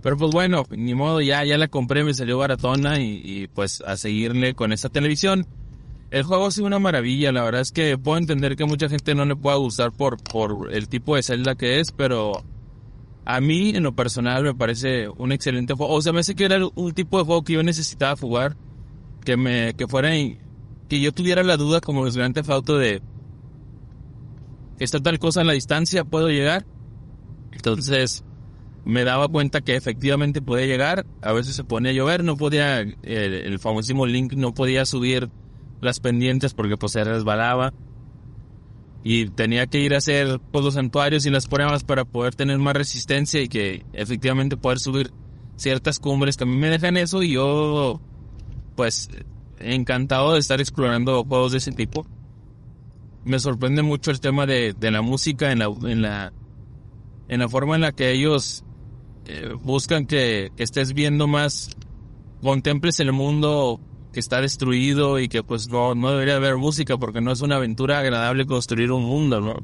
Pero 0.00 0.16
pues 0.16 0.30
bueno, 0.30 0.64
ni 0.70 0.94
modo, 0.94 1.20
ya, 1.20 1.44
ya 1.44 1.58
la 1.58 1.66
compré, 1.66 2.04
me 2.04 2.14
salió 2.14 2.38
baratona 2.38 3.00
y, 3.00 3.20
y 3.24 3.46
pues 3.48 3.80
a 3.80 3.96
seguirle 3.96 4.54
con 4.54 4.72
esta 4.72 4.88
televisión. 4.88 5.44
El 6.10 6.22
juego 6.22 6.46
ha 6.46 6.50
sido 6.50 6.66
una 6.66 6.78
maravilla, 6.78 7.32
la 7.32 7.42
verdad 7.42 7.60
es 7.60 7.70
que 7.70 7.98
puedo 7.98 8.16
entender 8.16 8.56
que 8.56 8.64
mucha 8.64 8.88
gente 8.88 9.14
no 9.14 9.26
le 9.26 9.36
pueda 9.36 9.56
gustar 9.56 9.92
por, 9.92 10.22
por 10.22 10.72
el 10.72 10.88
tipo 10.88 11.16
de 11.16 11.22
celda 11.22 11.54
que 11.54 11.80
es, 11.80 11.92
pero 11.92 12.44
a 13.26 13.42
mí 13.42 13.70
en 13.70 13.82
lo 13.82 13.94
personal 13.94 14.42
me 14.42 14.54
parece 14.54 15.10
un 15.10 15.32
excelente 15.32 15.74
juego. 15.74 15.92
O 15.92 16.00
sea, 16.00 16.14
me 16.14 16.20
hace 16.20 16.34
que 16.34 16.46
era 16.46 16.60
un 16.74 16.92
tipo 16.94 17.18
de 17.18 17.24
juego 17.24 17.44
que 17.44 17.52
yo 17.52 17.62
necesitaba 17.62 18.16
jugar, 18.16 18.56
que 19.22 19.36
me, 19.36 19.74
que 19.74 19.86
fuera, 19.86 20.10
que 20.88 21.00
yo 21.00 21.12
tuviera 21.12 21.42
la 21.42 21.58
duda 21.58 21.82
como 21.82 22.06
el 22.06 22.12
Grand 22.14 22.34
de, 22.34 23.02
está 24.78 25.00
tal 25.00 25.18
cosa 25.18 25.42
en 25.42 25.46
la 25.46 25.52
distancia, 25.52 26.04
puedo 26.04 26.28
llegar. 26.28 26.64
Entonces, 27.52 28.24
me 28.86 29.04
daba 29.04 29.28
cuenta 29.28 29.60
que 29.60 29.76
efectivamente 29.76 30.40
podía 30.40 30.64
llegar, 30.64 31.04
a 31.20 31.32
veces 31.32 31.54
se 31.54 31.64
ponía 31.64 31.90
a 31.90 31.94
llover, 31.94 32.24
no 32.24 32.38
podía, 32.38 32.80
el, 32.80 32.96
el 33.02 33.58
famosísimo 33.58 34.06
Link 34.06 34.32
no 34.32 34.54
podía 34.54 34.86
subir 34.86 35.28
las 35.80 36.00
pendientes 36.00 36.54
porque 36.54 36.76
pues 36.76 36.92
se 36.92 37.04
resbalaba 37.04 37.72
y 39.02 39.28
tenía 39.28 39.66
que 39.66 39.80
ir 39.80 39.94
a 39.94 39.98
hacer 39.98 40.40
pues, 40.50 40.64
los 40.64 40.74
santuarios 40.74 41.24
y 41.26 41.30
las 41.30 41.46
pruebas 41.46 41.84
para 41.84 42.04
poder 42.04 42.34
tener 42.34 42.58
más 42.58 42.74
resistencia 42.74 43.40
y 43.40 43.48
que 43.48 43.84
efectivamente 43.92 44.56
poder 44.56 44.80
subir 44.80 45.12
ciertas 45.56 45.98
cumbres 45.98 46.36
que 46.36 46.44
a 46.44 46.46
mí 46.46 46.56
me 46.56 46.68
dejan 46.68 46.96
eso 46.96 47.22
y 47.22 47.32
yo 47.32 48.00
pues 48.76 49.08
encantado 49.60 50.34
de 50.34 50.40
estar 50.40 50.60
explorando 50.60 51.24
juegos 51.24 51.52
de 51.52 51.58
ese 51.58 51.72
tipo. 51.72 52.06
Me 53.24 53.38
sorprende 53.38 53.82
mucho 53.82 54.10
el 54.10 54.20
tema 54.20 54.46
de, 54.46 54.74
de 54.78 54.90
la 54.90 55.02
música 55.02 55.52
en 55.52 55.58
la, 55.58 55.66
en 55.66 56.02
la 56.02 56.32
en 57.28 57.40
la 57.40 57.48
forma 57.48 57.74
en 57.74 57.82
la 57.82 57.92
que 57.92 58.10
ellos 58.10 58.64
eh, 59.26 59.52
buscan 59.62 60.06
que, 60.06 60.50
que 60.56 60.62
estés 60.62 60.94
viendo 60.94 61.26
más 61.26 61.70
contemples 62.40 63.00
el 63.00 63.12
mundo 63.12 63.80
que 64.18 64.20
está 64.20 64.40
destruido 64.40 65.20
y 65.20 65.28
que 65.28 65.44
pues 65.44 65.68
no, 65.68 65.94
no 65.94 66.10
debería 66.10 66.34
haber 66.34 66.56
música 66.56 66.96
porque 66.96 67.20
no 67.20 67.30
es 67.30 67.40
una 67.40 67.54
aventura 67.54 68.00
agradable 68.00 68.46
construir 68.46 68.90
un 68.90 69.04
mundo, 69.04 69.40
¿no? 69.40 69.62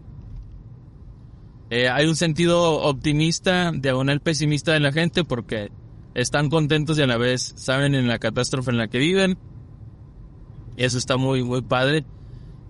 Eh, 1.70 1.88
hay 1.88 2.06
un 2.06 2.14
sentido 2.14 2.75
optimista, 2.82 3.73
diagonal 3.73 4.20
pesimista 4.20 4.73
de 4.73 4.78
la 4.78 4.92
gente 4.92 5.25
porque 5.25 5.73
están 6.14 6.50
contentos 6.50 6.96
y 7.00 7.02
a 7.02 7.08
la 7.08 7.16
vez 7.16 7.54
saben 7.56 7.96
en 7.96 8.06
la 8.06 8.20
catástrofe 8.20 8.70
en 8.70 8.76
la 8.76 8.87
que 8.87 8.99
viven. 8.99 9.38
Eso 10.76 10.96
está 10.96 11.16
muy, 11.16 11.42
muy 11.42 11.62
padre. 11.62 12.04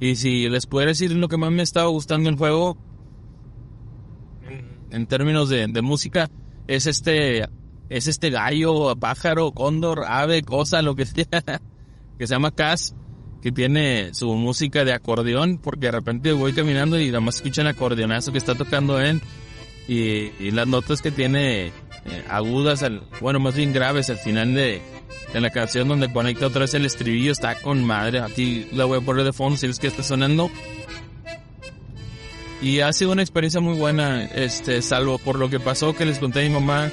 Y 0.00 0.16
si 0.16 0.48
les 0.48 0.64
puedo 0.64 0.86
decir 0.86 1.12
lo 1.12 1.28
que 1.28 1.36
más 1.36 1.52
me 1.52 1.62
estaba 1.62 1.88
gustando 1.88 2.30
el 2.30 2.36
juego, 2.36 2.78
en 4.90 5.06
términos 5.06 5.50
de, 5.50 5.66
de 5.66 5.82
música, 5.82 6.30
es 6.66 6.86
este 6.86 7.46
es 7.90 8.06
este 8.06 8.30
gallo, 8.30 8.96
pájaro, 8.96 9.52
cóndor, 9.52 10.04
ave, 10.06 10.42
cosa, 10.44 10.80
lo 10.80 10.94
que 10.94 11.04
sea, 11.04 11.26
que 12.18 12.26
se 12.26 12.35
llama 12.35 12.50
Cass, 12.50 12.94
que 13.42 13.52
tiene 13.52 14.14
su 14.14 14.33
música 14.35 14.85
de 14.85 14.92
acordeón, 14.92 15.59
porque 15.59 15.87
de 15.87 15.92
repente 15.92 16.33
voy 16.33 16.52
caminando 16.52 16.99
y 16.99 17.09
nada 17.09 17.21
más 17.21 17.37
escuchan 17.37 17.66
acordeonazo 17.66 18.33
que 18.33 18.38
está 18.38 18.54
tocando 18.54 19.00
él, 19.00 19.21
y, 19.87 20.50
las 20.50 20.66
notas 20.66 21.02
que 21.02 21.11
tiene 21.11 21.66
eh, 21.66 21.73
agudas, 22.28 22.83
al, 22.83 23.02
bueno, 23.21 23.38
más 23.40 23.54
bien 23.54 23.73
graves 23.73 24.09
al 24.09 24.16
final 24.16 24.54
de, 24.54 24.80
de, 25.33 25.40
la 25.40 25.50
canción 25.50 25.88
donde 25.88 26.11
conecta 26.11 26.47
otra 26.47 26.62
vez 26.62 26.73
el 26.75 26.87
estribillo, 26.87 27.33
está 27.33 27.61
con 27.61 27.85
madre, 27.85 28.21
aquí 28.21 28.66
la 28.73 28.87
voy 28.87 28.99
a 28.99 29.00
poner 29.02 29.25
de 29.25 29.33
fondo 29.33 29.59
si 29.59 29.66
es 29.66 29.78
que 29.78 29.88
está 29.88 30.02
sonando. 30.02 30.50
Y 32.62 32.80
ha 32.80 32.90
sido 32.94 33.12
una 33.12 33.21
experiencia 33.21 33.61
muy 33.61 33.76
buena, 33.76 34.25
este, 34.25 34.80
salvo 34.80 35.18
por 35.18 35.38
lo 35.38 35.50
que 35.50 35.61
pasó 35.61 35.94
que 35.94 36.06
les 36.06 36.18
conté 36.18 36.40
a 36.40 36.49
mi 36.49 36.54
mamá, 36.54 36.90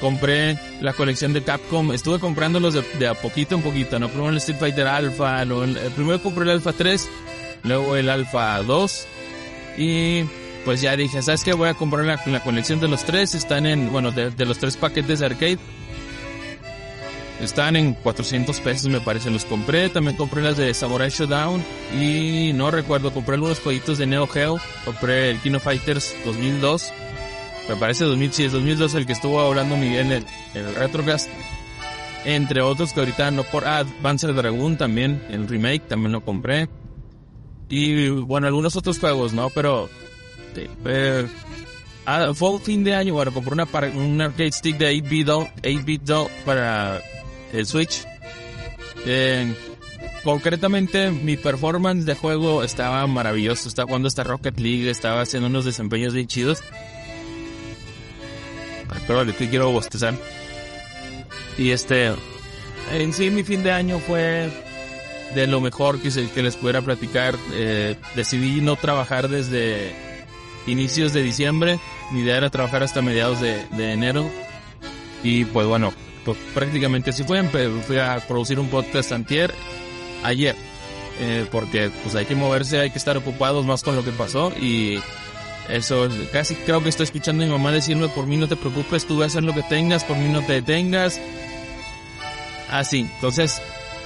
compré 0.00 0.58
la 0.80 0.92
colección 0.92 1.32
de 1.32 1.42
Capcom, 1.42 1.92
estuve 1.92 2.18
comprándolos 2.18 2.74
de, 2.74 2.82
de 2.98 3.08
a 3.08 3.14
poquito 3.14 3.54
en 3.54 3.62
poquito, 3.62 3.98
¿no? 3.98 4.08
Primero 4.08 4.30
el 4.30 4.36
Street 4.38 4.58
Fighter 4.58 4.86
Alpha, 4.86 5.42
el, 5.42 5.78
primero 5.94 6.22
compré 6.22 6.44
el 6.44 6.50
Alpha 6.50 6.72
3, 6.72 7.08
luego 7.62 7.96
el 7.96 8.08
Alpha 8.08 8.62
2 8.62 9.06
y 9.78 10.24
pues 10.64 10.80
ya 10.80 10.96
dije, 10.96 11.22
¿sabes 11.22 11.44
qué? 11.44 11.52
Voy 11.52 11.68
a 11.68 11.74
comprar 11.74 12.04
la, 12.04 12.42
colección 12.42 12.80
de 12.80 12.88
los 12.88 13.04
tres, 13.04 13.34
están 13.34 13.66
en, 13.66 13.92
bueno, 13.92 14.10
de, 14.10 14.30
de, 14.30 14.44
los 14.44 14.58
tres 14.58 14.76
paquetes 14.76 15.20
de 15.20 15.26
arcade. 15.26 15.58
Están 17.40 17.76
en 17.76 17.92
400 17.92 18.58
pesos 18.60 18.88
me 18.88 19.00
parece, 19.00 19.30
los 19.30 19.44
compré, 19.44 19.90
también 19.90 20.16
compré 20.16 20.42
las 20.42 20.56
de 20.56 20.72
Samurai 20.72 21.10
Showdown 21.10 21.62
y 21.94 22.52
no 22.54 22.70
recuerdo, 22.70 23.12
compré 23.12 23.34
algunos 23.34 23.60
jueguitos 23.60 23.98
de 23.98 24.06
Neo 24.06 24.26
Geo, 24.26 24.58
compré 24.86 25.30
el 25.30 25.38
Kino 25.40 25.60
Fighters 25.60 26.16
2002 26.24 26.92
me 27.68 27.76
parece 27.76 28.04
2006, 28.04 28.52
2002 28.52 28.94
el 28.94 29.06
que 29.06 29.12
estuvo 29.12 29.40
hablando 29.40 29.76
Miguel 29.76 30.12
en, 30.12 30.24
el 30.54 30.74
Retrocast. 30.74 31.28
Entre 32.24 32.60
otros 32.60 32.92
que 32.92 33.00
ahorita 33.00 33.30
no 33.30 33.44
por... 33.44 33.66
Ah, 33.66 33.84
Panzer 34.02 34.34
Dragoon 34.34 34.76
también, 34.76 35.22
el 35.30 35.48
remake 35.48 35.86
también 35.86 36.12
lo 36.12 36.24
compré. 36.24 36.68
Y 37.68 38.08
bueno, 38.08 38.46
algunos 38.46 38.76
otros 38.76 38.98
juegos, 38.98 39.32
¿no? 39.32 39.50
Pero... 39.50 39.88
Eh, 40.84 41.26
ah, 42.06 42.32
fue 42.34 42.50
un 42.50 42.60
fin 42.60 42.82
de 42.82 42.94
año, 42.94 43.14
bueno, 43.14 43.32
compré 43.32 43.52
una, 43.52 43.68
un 43.94 44.20
arcade 44.20 44.52
stick 44.52 44.78
de 44.78 44.96
8-bit 44.96 46.10
8 46.10 46.30
para 46.44 47.00
el 47.52 47.66
Switch. 47.66 48.04
Eh, 49.04 49.54
concretamente 50.24 51.10
mi 51.10 51.36
performance 51.36 52.06
de 52.06 52.14
juego 52.14 52.62
estaba 52.62 53.06
maravilloso. 53.06 53.68
Estaba 53.68 53.86
jugando 53.86 54.08
esta 54.08 54.24
Rocket 54.24 54.58
League, 54.58 54.88
estaba 54.88 55.20
haciendo 55.20 55.48
unos 55.48 55.64
desempeños 55.64 56.14
bien 56.14 56.26
chidos 56.26 56.62
pero 59.06 59.18
vale, 59.18 59.34
que 59.34 59.48
quiero 59.48 59.70
bostezar. 59.70 60.14
Y 61.58 61.70
este, 61.70 62.12
en 62.92 63.12
sí 63.12 63.30
mi 63.30 63.42
fin 63.42 63.62
de 63.62 63.72
año 63.72 63.98
fue 63.98 64.50
de 65.34 65.46
lo 65.46 65.60
mejor 65.60 66.00
que, 66.00 66.10
se, 66.10 66.30
que 66.30 66.42
les 66.42 66.56
pudiera 66.56 66.82
platicar. 66.82 67.34
Eh, 67.52 67.96
decidí 68.14 68.60
no 68.60 68.76
trabajar 68.76 69.28
desde 69.28 69.94
inicios 70.66 71.12
de 71.12 71.22
diciembre. 71.22 71.78
Mi 72.12 72.20
idea 72.20 72.36
era 72.36 72.50
trabajar 72.50 72.82
hasta 72.82 73.02
mediados 73.02 73.40
de, 73.40 73.66
de 73.76 73.92
enero. 73.92 74.30
Y 75.22 75.44
pues 75.46 75.66
bueno, 75.66 75.92
pues 76.24 76.36
prácticamente 76.54 77.10
así 77.10 77.24
fue. 77.24 77.42
Fui 77.86 77.98
a 77.98 78.22
producir 78.26 78.58
un 78.58 78.68
podcast 78.68 79.12
antier, 79.12 79.52
ayer. 80.22 80.56
Eh, 81.18 81.46
porque 81.50 81.90
pues 82.02 82.14
hay 82.14 82.26
que 82.26 82.34
moverse, 82.34 82.78
hay 82.78 82.90
que 82.90 82.98
estar 82.98 83.16
ocupados 83.16 83.64
más 83.64 83.82
con 83.82 83.96
lo 83.96 84.04
que 84.04 84.10
pasó 84.10 84.52
y 84.60 85.00
eso, 85.68 86.08
casi 86.32 86.54
creo 86.54 86.82
que 86.82 86.88
estoy 86.88 87.04
escuchando 87.04 87.42
a 87.42 87.46
mi 87.46 87.52
mamá 87.52 87.72
decirme, 87.72 88.08
por 88.08 88.26
mí 88.26 88.36
no 88.36 88.48
te 88.48 88.56
preocupes, 88.56 89.06
tú 89.06 89.18
vas 89.18 89.24
a 89.24 89.26
hacer 89.26 89.44
lo 89.44 89.54
que 89.54 89.62
tengas, 89.62 90.04
por 90.04 90.16
mí 90.16 90.28
no 90.28 90.42
te 90.42 90.54
detengas. 90.54 91.20
Así, 92.70 93.08
entonces, 93.14 93.60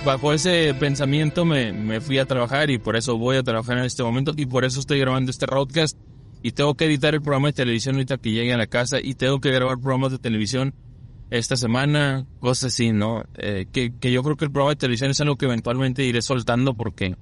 bajo 0.04 0.32
ese 0.32 0.74
pensamiento 0.74 1.44
me, 1.44 1.72
me 1.72 2.00
fui 2.00 2.18
a 2.18 2.26
trabajar 2.26 2.70
y 2.70 2.78
por 2.78 2.96
eso 2.96 3.16
voy 3.16 3.36
a 3.36 3.42
trabajar 3.42 3.78
en 3.78 3.84
este 3.84 4.02
momento 4.02 4.32
y 4.36 4.46
por 4.46 4.64
eso 4.64 4.80
estoy 4.80 4.98
grabando 4.98 5.30
este 5.30 5.46
podcast 5.46 5.96
y 6.42 6.52
tengo 6.52 6.74
que 6.74 6.86
editar 6.86 7.14
el 7.14 7.22
programa 7.22 7.48
de 7.48 7.52
televisión 7.52 7.96
ahorita 7.96 8.18
que 8.18 8.30
llegue 8.30 8.52
a 8.52 8.56
la 8.56 8.66
casa 8.66 8.98
y 9.02 9.14
tengo 9.14 9.40
que 9.40 9.50
grabar 9.50 9.78
programas 9.78 10.12
de 10.12 10.18
televisión 10.18 10.74
esta 11.30 11.56
semana, 11.56 12.26
cosas 12.40 12.72
así, 12.72 12.92
¿no? 12.92 13.24
Eh, 13.36 13.66
que, 13.70 13.94
que 13.98 14.10
yo 14.10 14.22
creo 14.22 14.36
que 14.36 14.46
el 14.46 14.50
programa 14.50 14.72
de 14.72 14.76
televisión 14.76 15.10
es 15.10 15.20
algo 15.20 15.36
que 15.36 15.46
eventualmente 15.46 16.02
iré 16.04 16.22
soltando 16.22 16.74
porque 16.74 17.14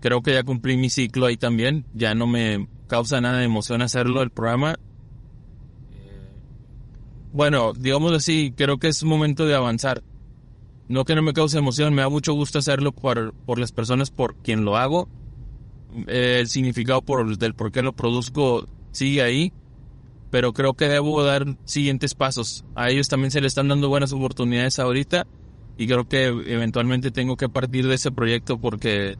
creo 0.00 0.22
que 0.22 0.34
ya 0.34 0.42
cumplí 0.42 0.76
mi 0.76 0.90
ciclo 0.90 1.26
ahí 1.26 1.36
también, 1.36 1.84
ya 1.94 2.14
no 2.14 2.26
me 2.26 2.68
causa 2.86 3.20
nada 3.20 3.38
de 3.38 3.44
emoción 3.44 3.82
hacerlo 3.82 4.22
el 4.22 4.30
programa. 4.30 4.76
Bueno, 7.32 7.72
digamos 7.74 8.12
así, 8.12 8.54
creo 8.56 8.78
que 8.78 8.88
es 8.88 9.04
momento 9.04 9.44
de 9.46 9.54
avanzar. 9.54 10.02
No 10.88 11.04
que 11.04 11.14
no 11.14 11.22
me 11.22 11.32
cause 11.32 11.58
emoción, 11.58 11.94
me 11.94 12.02
da 12.02 12.08
mucho 12.08 12.32
gusto 12.32 12.58
hacerlo 12.58 12.92
por, 12.92 13.34
por 13.34 13.58
las 13.58 13.72
personas 13.72 14.10
por 14.10 14.36
quien 14.36 14.64
lo 14.64 14.76
hago. 14.76 15.08
el 16.06 16.48
significado 16.48 17.02
por, 17.02 17.36
del 17.36 17.54
por 17.54 17.72
qué 17.72 17.82
lo 17.82 17.92
produzco 17.92 18.66
sigue 18.92 19.22
ahí, 19.22 19.52
pero 20.30 20.52
creo 20.52 20.74
que 20.74 20.88
debo 20.88 21.22
dar 21.24 21.56
siguientes 21.64 22.14
pasos. 22.14 22.64
A 22.74 22.90
ellos 22.90 23.08
también 23.08 23.30
se 23.30 23.40
les 23.40 23.50
están 23.50 23.68
dando 23.68 23.88
buenas 23.88 24.12
oportunidades 24.12 24.78
ahorita 24.78 25.26
y 25.76 25.86
creo 25.86 26.08
que 26.08 26.26
eventualmente 26.26 27.10
tengo 27.10 27.36
que 27.36 27.48
partir 27.48 27.86
de 27.86 27.96
ese 27.96 28.10
proyecto 28.10 28.58
porque 28.58 29.16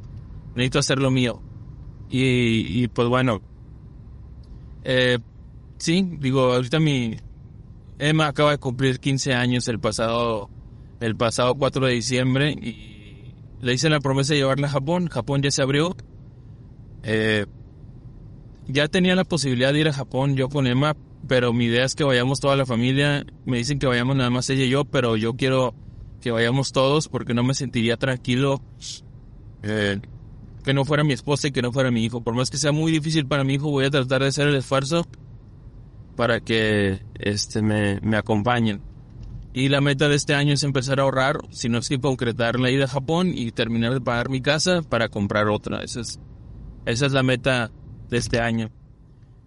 necesito 0.57 0.81
hacer 0.81 0.99
lo 0.99 1.11
mío. 1.11 1.41
Y, 2.11 2.83
y 2.83 2.89
pues 2.89 3.09
bueno, 3.09 3.41
eh, 4.85 5.19
sí, 5.79 6.17
digo, 6.19 6.55
ahorita 6.55 6.81
mi 6.81 7.17
Emma 7.99 8.29
acaba 8.29 8.53
de 8.53 8.59
cumplir 8.59 9.01
15 9.01 9.35
años 9.35 9.69
el 9.69 9.81
pasado 9.81 10.51
el 11.01 11.17
pasado 11.17 11.55
4 11.55 11.87
de 11.87 11.93
diciembre 11.93 12.53
y 12.53 13.35
le 13.61 13.75
hice 13.75 13.89
la 13.89 14.01
promesa 14.01 14.35
de 14.35 14.41
llevarla 14.41 14.67
a 14.69 14.71
Japón. 14.71 15.09
Japón 15.09 15.43
ya 15.43 15.51
se 15.51 15.63
abrió. 15.63 15.97
Eh, 17.03 17.47
ya 18.69 18.89
tenía 18.89 19.15
la 19.15 19.25
posibilidad 19.25 19.73
de 19.73 19.81
ir 19.81 19.89
a 19.89 19.93
Japón 19.93 20.37
yo 20.37 20.49
con 20.49 20.67
Emma, 20.67 20.97
pero 21.29 21.53
mi 21.53 21.67
idea 21.67 21.85
es 21.85 21.95
que 21.95 22.05
vayamos 22.05 22.41
toda 22.41 22.57
la 22.57 22.67
familia. 22.67 23.25
Me 23.45 23.59
dicen 23.59 23.79
que 23.79 23.87
vayamos 23.87 24.17
nada 24.17 24.31
más 24.31 24.49
ella 24.51 24.65
y 24.65 24.71
yo, 24.71 24.85
pero 24.85 25.17
yo 25.17 25.35
quiero 25.35 25.75
que 26.21 26.31
vayamos 26.31 26.73
todos 26.73 27.09
porque 27.09 27.35
no 27.35 27.43
me 27.43 27.55
sentiría 27.55 27.97
tranquilo 27.97 28.63
eh, 29.63 30.01
que 30.67 30.75
no 30.75 30.85
fuera 30.85 31.05
mi 31.05 31.15
esposa 31.15 31.49
y 31.49 31.53
que 31.53 31.63
no 31.63 31.73
fuera 31.73 31.91
mi 31.93 32.05
hijo. 32.05 32.23
Por 32.23 32.35
más 32.35 32.51
que 32.51 32.59
sea 32.59 32.73
muy 32.73 32.91
difícil 32.91 33.27
para 33.27 33.45
mi 33.45 33.55
hijo, 33.55 33.71
voy 33.71 33.87
a 33.87 33.91
tratar 33.91 34.21
de 34.21 34.29
hacer 34.29 34.49
el 34.49 34.57
esfuerzo. 34.57 35.07
para 36.17 36.41
que 36.41 37.01
este 37.19 37.63
me, 37.63 38.01
me 38.01 38.17
acompañen. 38.17 38.83
Y 39.55 39.69
la 39.69 39.81
meta 39.81 40.09
de 40.09 40.17
este 40.17 40.35
año 40.35 40.55
es 40.55 40.63
empezar 40.65 40.99
a 40.99 41.05
ahorrar, 41.05 41.39
si 41.51 41.69
no 41.69 41.79
es 41.79 41.89
que 41.89 42.01
concretar 42.01 42.59
la 42.59 42.71
ida 42.71 42.85
a 42.85 42.89
Japón 42.89 43.33
y 43.35 43.53
terminar 43.53 43.95
de 43.95 44.01
pagar 44.01 44.29
mi 44.29 44.41
casa 44.41 44.83
para 44.83 45.09
comprar 45.09 45.49
otra. 45.49 45.83
Esa 45.83 46.01
es, 46.01 46.19
esa 46.85 47.07
es 47.07 47.13
la 47.13 47.23
meta 47.23 47.71
de 48.11 48.19
este 48.19 48.41
año. 48.41 48.71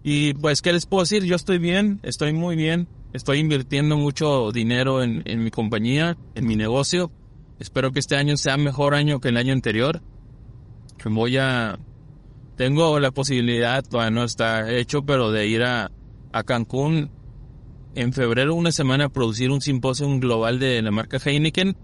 Y 0.02 0.34
pues, 0.34 0.62
¿qué 0.62 0.72
les 0.72 0.86
puedo 0.86 1.02
decir? 1.02 1.24
Yo 1.24 1.36
estoy 1.36 1.58
bien, 1.58 2.00
estoy 2.02 2.32
muy 2.32 2.56
bien. 2.56 2.88
Estoy 3.12 3.40
invirtiendo 3.40 3.96
mucho 3.96 4.52
dinero 4.52 5.02
en, 5.02 5.22
en 5.26 5.44
mi 5.44 5.50
compañía, 5.50 6.16
en 6.34 6.46
mi 6.46 6.56
negocio. 6.56 7.10
Espero 7.58 7.92
que 7.92 7.98
este 7.98 8.16
año 8.16 8.36
sea 8.36 8.56
mejor 8.56 8.94
año 8.94 9.20
que 9.20 9.28
el 9.28 9.36
año 9.36 9.52
anterior. 9.52 10.00
Voy 11.04 11.36
a... 11.36 11.78
Tengo 12.56 13.00
la 13.00 13.10
posibilidad, 13.10 13.82
todavía 13.82 14.10
no 14.10 14.24
está 14.24 14.70
hecho, 14.70 15.02
pero 15.02 15.30
de 15.32 15.46
ir 15.46 15.62
a, 15.62 15.90
a 16.32 16.42
Cancún 16.42 17.10
en 17.94 18.12
febrero 18.12 18.54
una 18.54 18.70
semana 18.70 19.06
a 19.06 19.08
producir 19.08 19.50
un 19.50 19.60
simposio 19.60 20.06
global 20.18 20.58
de 20.58 20.82
la 20.82 20.90
marca 20.90 21.18
Heineken. 21.18 21.76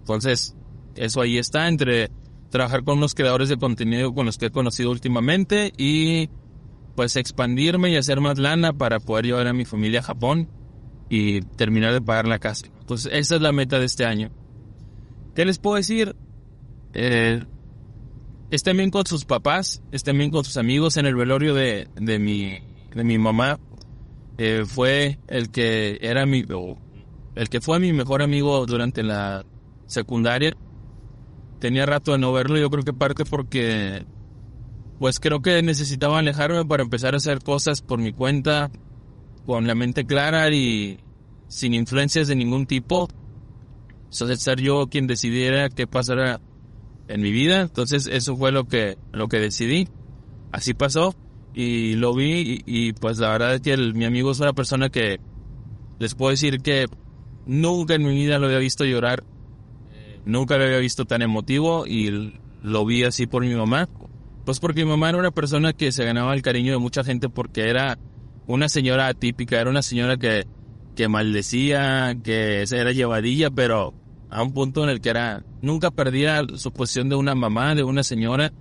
Entonces, 0.00 0.56
eso 0.96 1.20
ahí 1.20 1.38
está 1.38 1.68
entre 1.68 2.10
trabajar 2.50 2.82
con 2.82 3.00
los 3.00 3.14
creadores 3.14 3.48
de 3.48 3.56
contenido 3.56 4.14
con 4.14 4.26
los 4.26 4.38
que 4.38 4.46
he 4.46 4.50
conocido 4.50 4.90
últimamente 4.90 5.72
y 5.76 6.28
pues 6.96 7.16
expandirme 7.16 7.90
y 7.90 7.96
hacer 7.96 8.20
más 8.20 8.38
lana 8.38 8.72
para 8.72 8.98
poder 8.98 9.26
llevar 9.26 9.46
a 9.46 9.52
mi 9.52 9.64
familia 9.64 10.00
a 10.00 10.04
Japón 10.04 10.48
y 11.08 11.42
terminar 11.42 11.92
de 11.92 12.00
pagar 12.00 12.26
la 12.26 12.38
casa. 12.38 12.66
Entonces, 12.80 13.12
esa 13.14 13.36
es 13.36 13.40
la 13.40 13.52
meta 13.52 13.78
de 13.78 13.86
este 13.86 14.04
año. 14.04 14.30
¿Qué 15.34 15.44
les 15.44 15.58
puedo 15.58 15.76
decir? 15.76 16.16
Eh, 16.94 17.44
estén 18.50 18.76
bien 18.76 18.90
con 18.90 19.06
sus 19.06 19.24
papás, 19.24 19.82
estén 19.92 20.18
bien 20.18 20.30
con 20.30 20.44
sus 20.44 20.56
amigos 20.56 20.96
en 20.96 21.06
el 21.06 21.14
velorio 21.14 21.54
de, 21.54 21.88
de 21.96 22.18
mi, 22.18 22.58
de 22.94 23.04
mi 23.04 23.18
mamá 23.18 23.58
eh, 24.38 24.64
fue 24.66 25.18
el 25.26 25.50
que 25.50 25.98
era 26.00 26.24
mi, 26.24 26.44
el 27.34 27.48
que 27.48 27.60
fue 27.60 27.80
mi 27.80 27.92
mejor 27.92 28.22
amigo 28.22 28.64
durante 28.66 29.02
la 29.02 29.44
secundaria. 29.86 30.56
Tenía 31.58 31.86
rato 31.86 32.12
de 32.12 32.18
no 32.18 32.32
verlo, 32.32 32.56
yo 32.56 32.70
creo 32.70 32.84
que 32.84 32.92
parte 32.92 33.24
porque, 33.24 34.06
pues 35.00 35.18
creo 35.18 35.42
que 35.42 35.60
necesitaba 35.62 36.20
alejarme 36.20 36.64
para 36.64 36.84
empezar 36.84 37.14
a 37.14 37.16
hacer 37.16 37.42
cosas 37.42 37.82
por 37.82 37.98
mi 37.98 38.12
cuenta, 38.12 38.70
con 39.44 39.66
la 39.66 39.74
mente 39.74 40.06
clara 40.06 40.48
y 40.50 41.00
sin 41.48 41.74
influencias 41.74 42.28
de 42.28 42.36
ningún 42.36 42.66
tipo. 42.66 43.08
Entonces 44.04 44.40
ser 44.40 44.60
yo 44.60 44.86
quien 44.86 45.08
decidiera 45.08 45.68
qué 45.68 45.88
pasara 45.88 46.40
en 47.08 47.20
mi 47.20 47.32
vida. 47.32 47.62
Entonces 47.62 48.06
eso 48.06 48.36
fue 48.36 48.52
lo 48.52 48.64
que, 48.64 48.98
lo 49.12 49.28
que 49.28 49.40
decidí. 49.40 49.88
Así 50.52 50.74
pasó 50.74 51.14
y 51.54 51.94
lo 51.94 52.14
vi 52.14 52.62
y, 52.64 52.92
pues 52.92 53.18
la 53.18 53.30
verdad 53.30 53.54
es 53.54 53.60
que 53.60 53.76
mi 53.76 54.04
amigo 54.04 54.30
es 54.30 54.40
una 54.40 54.52
persona 54.52 54.90
que 54.90 55.18
les 55.98 56.14
puedo 56.14 56.30
decir 56.30 56.60
que 56.60 56.86
nunca 57.46 57.94
en 57.94 58.04
mi 58.04 58.14
vida 58.14 58.38
lo 58.38 58.46
había 58.46 58.58
visto 58.58 58.84
llorar, 58.84 59.24
nunca 60.24 60.56
lo 60.56 60.64
había 60.64 60.78
visto 60.78 61.04
tan 61.04 61.22
emotivo 61.22 61.86
y 61.86 62.32
lo 62.62 62.86
vi 62.86 63.04
así 63.04 63.26
por 63.26 63.44
mi 63.44 63.54
mamá. 63.54 63.88
Pues 64.44 64.60
porque 64.60 64.84
mi 64.84 64.90
mamá 64.90 65.10
era 65.10 65.18
una 65.18 65.30
persona 65.30 65.72
que 65.72 65.92
se 65.92 66.04
ganaba 66.04 66.32
el 66.32 66.42
cariño 66.42 66.72
de 66.72 66.78
mucha 66.78 67.04
gente 67.04 67.28
porque 67.28 67.68
era 67.68 67.98
una 68.46 68.68
señora 68.68 69.08
atípica, 69.08 69.60
era 69.60 69.68
una 69.68 69.82
señora 69.82 70.16
que, 70.16 70.46
que 70.96 71.08
maldecía, 71.08 72.16
que 72.22 72.62
era 72.62 72.92
llevadilla, 72.92 73.50
pero 73.50 73.92
a 74.30 74.42
un 74.42 74.52
punto 74.52 74.84
en 74.84 74.90
el 74.90 75.00
que 75.00 75.10
era, 75.10 75.44
nunca 75.62 75.90
perdía 75.90 76.42
su 76.56 76.72
posición 76.72 77.08
de 77.08 77.16
una 77.16 77.34
mamá, 77.34 77.74
de 77.74 77.84
una 77.84 78.02
señora 78.02 78.52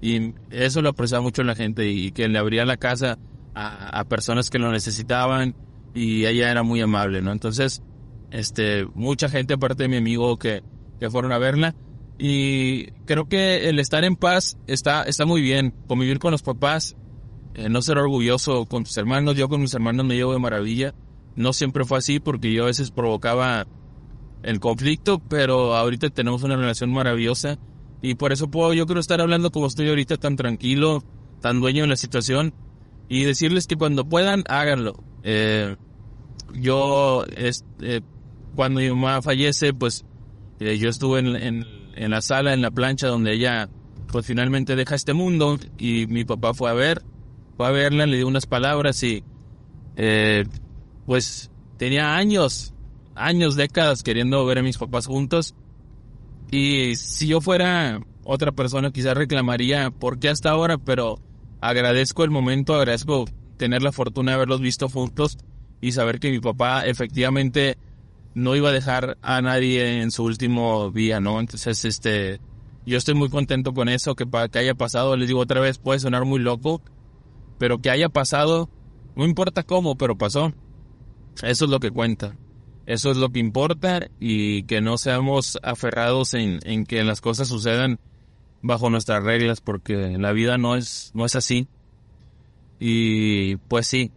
y 0.00 0.34
eso 0.50 0.82
lo 0.82 0.90
apreciaba 0.90 1.22
mucho 1.22 1.42
la 1.44 1.54
gente 1.54 1.88
y 1.88 2.10
que 2.10 2.28
le 2.28 2.38
abría 2.38 2.64
la 2.64 2.76
casa 2.76 3.18
a, 3.54 4.04
personas 4.08 4.50
que 4.50 4.58
lo 4.58 4.72
necesitaban 4.72 5.54
y 5.94 6.24
ella 6.24 6.50
era 6.50 6.62
muy 6.62 6.80
amable, 6.80 7.20
¿no? 7.22 7.32
Entonces, 7.32 7.82
este, 8.30 8.86
mucha 8.94 9.28
gente 9.28 9.54
aparte 9.54 9.84
de 9.84 9.88
mi 9.88 9.98
amigo 9.98 10.38
que, 10.38 10.62
que 10.98 11.10
fueron 11.10 11.32
a 11.32 11.38
verla 11.38 11.74
y 12.18 12.86
creo 13.04 13.28
que 13.28 13.68
el 13.68 13.78
estar 13.78 14.04
en 14.04 14.16
paz 14.16 14.56
está, 14.66 15.02
está 15.04 15.26
muy 15.26 15.42
bien, 15.42 15.74
convivir 15.86 16.18
con 16.18 16.32
los 16.32 16.42
papás, 16.42 16.96
eh, 17.54 17.68
no 17.68 17.82
ser 17.82 17.98
orgulloso 17.98 18.66
con 18.66 18.84
tus 18.84 18.96
hermanos, 18.96 19.36
yo 19.36 19.48
con 19.48 19.60
mis 19.60 19.74
hermanos 19.74 20.06
me 20.06 20.14
llevo 20.14 20.32
de 20.32 20.38
maravilla, 20.38 20.94
no 21.36 21.52
siempre 21.52 21.84
fue 21.84 21.98
así 21.98 22.18
porque 22.20 22.52
yo 22.52 22.64
a 22.64 22.66
veces 22.66 22.90
provocaba 22.90 23.66
el 24.42 24.60
conflicto, 24.60 25.20
pero 25.20 25.74
ahorita 25.76 26.10
tenemos 26.10 26.42
una 26.42 26.56
relación 26.56 26.92
maravillosa 26.92 27.58
y 28.00 28.16
por 28.16 28.32
eso 28.32 28.50
puedo 28.50 28.74
yo 28.74 28.86
creo 28.86 29.00
estar 29.00 29.20
hablando 29.20 29.50
como 29.50 29.66
estoy 29.66 29.88
ahorita 29.88 30.16
tan 30.16 30.36
tranquilo, 30.36 31.04
tan 31.40 31.60
dueño 31.60 31.82
de 31.82 31.88
la 31.88 31.96
situación 31.96 32.52
y 33.08 33.24
decirles 33.24 33.66
que 33.66 33.76
cuando 33.76 34.08
puedan 34.08 34.42
háganlo. 34.48 35.04
Eh, 35.22 35.76
yo, 36.54 37.24
eh, 37.28 38.00
cuando 38.56 38.80
mi 38.80 38.90
mamá 38.90 39.22
fallece, 39.22 39.72
pues 39.72 40.04
eh, 40.58 40.76
yo 40.78 40.88
estuve 40.88 41.20
en, 41.20 41.64
en, 41.94 42.10
la 42.10 42.20
sala, 42.20 42.52
en 42.52 42.62
la 42.62 42.70
plancha 42.70 43.06
donde 43.06 43.34
ella 43.34 43.68
pues 44.10 44.26
finalmente 44.26 44.76
deja 44.76 44.94
este 44.94 45.14
mundo 45.14 45.58
y 45.78 46.06
mi 46.06 46.24
papá 46.24 46.52
fue 46.52 46.70
a 46.70 46.74
ver, 46.74 47.02
fue 47.56 47.66
a 47.66 47.70
verla, 47.70 48.06
le 48.06 48.16
dio 48.16 48.26
unas 48.26 48.46
palabras 48.46 49.02
y 49.02 49.24
pues 51.06 51.50
tenía 51.78 52.16
años, 52.16 52.71
años, 53.14 53.56
décadas 53.56 54.02
queriendo 54.02 54.44
ver 54.46 54.58
a 54.58 54.62
mis 54.62 54.78
papás 54.78 55.06
juntos 55.06 55.54
y 56.52 56.96
si 56.96 57.28
yo 57.28 57.40
fuera 57.40 58.00
otra 58.24 58.52
persona, 58.52 58.92
quizás 58.92 59.16
reclamaría 59.16 59.90
por 59.90 60.18
qué 60.18 60.28
hasta 60.28 60.50
ahora, 60.50 60.76
pero 60.76 61.18
agradezco 61.62 62.24
el 62.24 62.30
momento, 62.30 62.74
agradezco 62.74 63.24
tener 63.56 63.82
la 63.82 63.90
fortuna 63.90 64.32
de 64.32 64.36
haberlos 64.36 64.60
visto 64.60 64.90
juntos 64.90 65.38
y 65.80 65.92
saber 65.92 66.20
que 66.20 66.30
mi 66.30 66.40
papá 66.40 66.84
efectivamente 66.84 67.78
no 68.34 68.54
iba 68.54 68.68
a 68.68 68.72
dejar 68.72 69.16
a 69.22 69.40
nadie 69.40 70.02
en 70.02 70.10
su 70.10 70.24
último 70.24 70.90
día, 70.90 71.20
¿no? 71.20 71.40
Entonces, 71.40 71.86
este, 71.86 72.38
yo 72.84 72.98
estoy 72.98 73.14
muy 73.14 73.30
contento 73.30 73.72
con 73.72 73.88
eso, 73.88 74.14
que, 74.14 74.26
que 74.50 74.58
haya 74.58 74.74
pasado, 74.74 75.16
les 75.16 75.28
digo 75.28 75.40
otra 75.40 75.60
vez, 75.60 75.78
puede 75.78 76.00
sonar 76.00 76.26
muy 76.26 76.38
loco, 76.38 76.82
pero 77.58 77.78
que 77.78 77.88
haya 77.88 78.10
pasado, 78.10 78.68
no 79.16 79.24
importa 79.24 79.62
cómo, 79.62 79.96
pero 79.96 80.18
pasó. 80.18 80.52
Eso 81.42 81.64
es 81.64 81.70
lo 81.70 81.80
que 81.80 81.90
cuenta. 81.90 82.36
Eso 82.86 83.10
es 83.10 83.16
lo 83.16 83.30
que 83.30 83.38
importa 83.38 84.08
y 84.18 84.64
que 84.64 84.80
no 84.80 84.98
seamos 84.98 85.58
aferrados 85.62 86.34
en, 86.34 86.58
en 86.64 86.84
que 86.84 87.04
las 87.04 87.20
cosas 87.20 87.48
sucedan 87.48 88.00
bajo 88.60 88.90
nuestras 88.90 89.22
reglas 89.22 89.60
porque 89.60 90.16
la 90.18 90.32
vida 90.32 90.58
no 90.58 90.76
es, 90.76 91.10
no 91.14 91.24
es 91.24 91.36
así. 91.36 91.68
Y 92.80 93.56
pues 93.56 93.86
sí, 93.86 94.10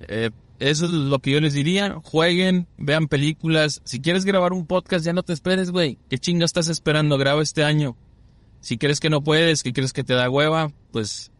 eh, 0.00 0.30
eso 0.58 0.86
es 0.86 0.90
lo 0.92 1.18
que 1.18 1.32
yo 1.32 1.40
les 1.40 1.54
diría. 1.54 1.98
Jueguen, 2.02 2.66
vean 2.78 3.08
películas. 3.08 3.80
Si 3.84 4.00
quieres 4.00 4.24
grabar 4.24 4.52
un 4.52 4.66
podcast, 4.66 5.04
ya 5.04 5.12
no 5.12 5.22
te 5.22 5.32
esperes, 5.32 5.70
güey. 5.70 5.98
¿Qué 6.08 6.18
chinga 6.18 6.44
estás 6.44 6.68
esperando? 6.68 7.18
Graba 7.18 7.42
este 7.42 7.64
año. 7.64 7.96
Si 8.60 8.78
crees 8.78 9.00
que 9.00 9.10
no 9.10 9.22
puedes, 9.22 9.62
que 9.62 9.72
crees 9.72 9.92
que 9.92 10.04
te 10.04 10.14
da 10.14 10.30
hueva, 10.30 10.72
pues, 10.92 11.30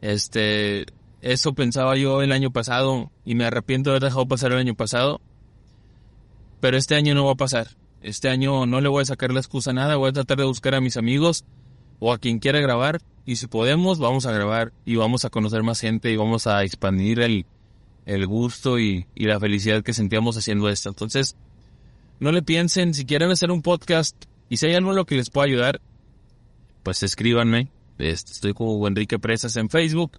este, 0.00 0.86
eso 1.22 1.54
pensaba 1.54 1.96
yo 1.96 2.22
el 2.22 2.32
año 2.32 2.50
pasado 2.50 3.10
y 3.24 3.34
me 3.34 3.44
arrepiento 3.44 3.90
de 3.90 3.96
haber 3.96 4.04
dejado 4.04 4.26
pasar 4.26 4.52
el 4.52 4.58
año 4.58 4.74
pasado. 4.74 5.20
Pero 6.60 6.76
este 6.76 6.94
año 6.94 7.14
no 7.14 7.26
va 7.26 7.32
a 7.32 7.36
pasar. 7.36 7.68
Este 8.02 8.28
año 8.28 8.66
no 8.66 8.80
le 8.80 8.88
voy 8.88 9.02
a 9.02 9.06
sacar 9.06 9.32
la 9.32 9.40
excusa 9.40 9.70
a 9.70 9.74
nada, 9.74 9.96
voy 9.96 10.10
a 10.10 10.12
tratar 10.12 10.38
de 10.38 10.44
buscar 10.44 10.74
a 10.74 10.80
mis 10.80 10.96
amigos 10.96 11.44
o 11.98 12.12
a 12.12 12.18
quien 12.18 12.38
quiera 12.38 12.60
grabar 12.60 13.00
y 13.24 13.36
si 13.36 13.46
podemos 13.46 13.98
vamos 13.98 14.26
a 14.26 14.32
grabar 14.32 14.72
y 14.84 14.96
vamos 14.96 15.24
a 15.24 15.30
conocer 15.30 15.62
más 15.62 15.80
gente 15.80 16.12
y 16.12 16.16
vamos 16.16 16.46
a 16.46 16.62
expandir 16.62 17.20
el, 17.20 17.46
el 18.04 18.26
gusto 18.26 18.78
y, 18.78 19.06
y 19.14 19.24
la 19.24 19.40
felicidad 19.40 19.82
que 19.82 19.92
sentíamos 19.92 20.36
haciendo 20.36 20.68
esto. 20.68 20.90
Entonces, 20.90 21.36
no 22.20 22.32
le 22.32 22.42
piensen, 22.42 22.94
si 22.94 23.04
quieren 23.04 23.30
hacer 23.30 23.50
un 23.50 23.62
podcast 23.62 24.16
y 24.48 24.58
si 24.58 24.66
hay 24.66 24.74
algo 24.74 24.90
en 24.90 24.96
lo 24.96 25.06
que 25.06 25.16
les 25.16 25.30
pueda 25.30 25.46
ayudar, 25.46 25.80
pues 26.82 27.02
escríbanme. 27.02 27.68
Este, 27.98 28.32
estoy 28.32 28.54
como 28.54 28.86
Enrique 28.86 29.18
Presas 29.18 29.56
en 29.56 29.70
Facebook 29.70 30.12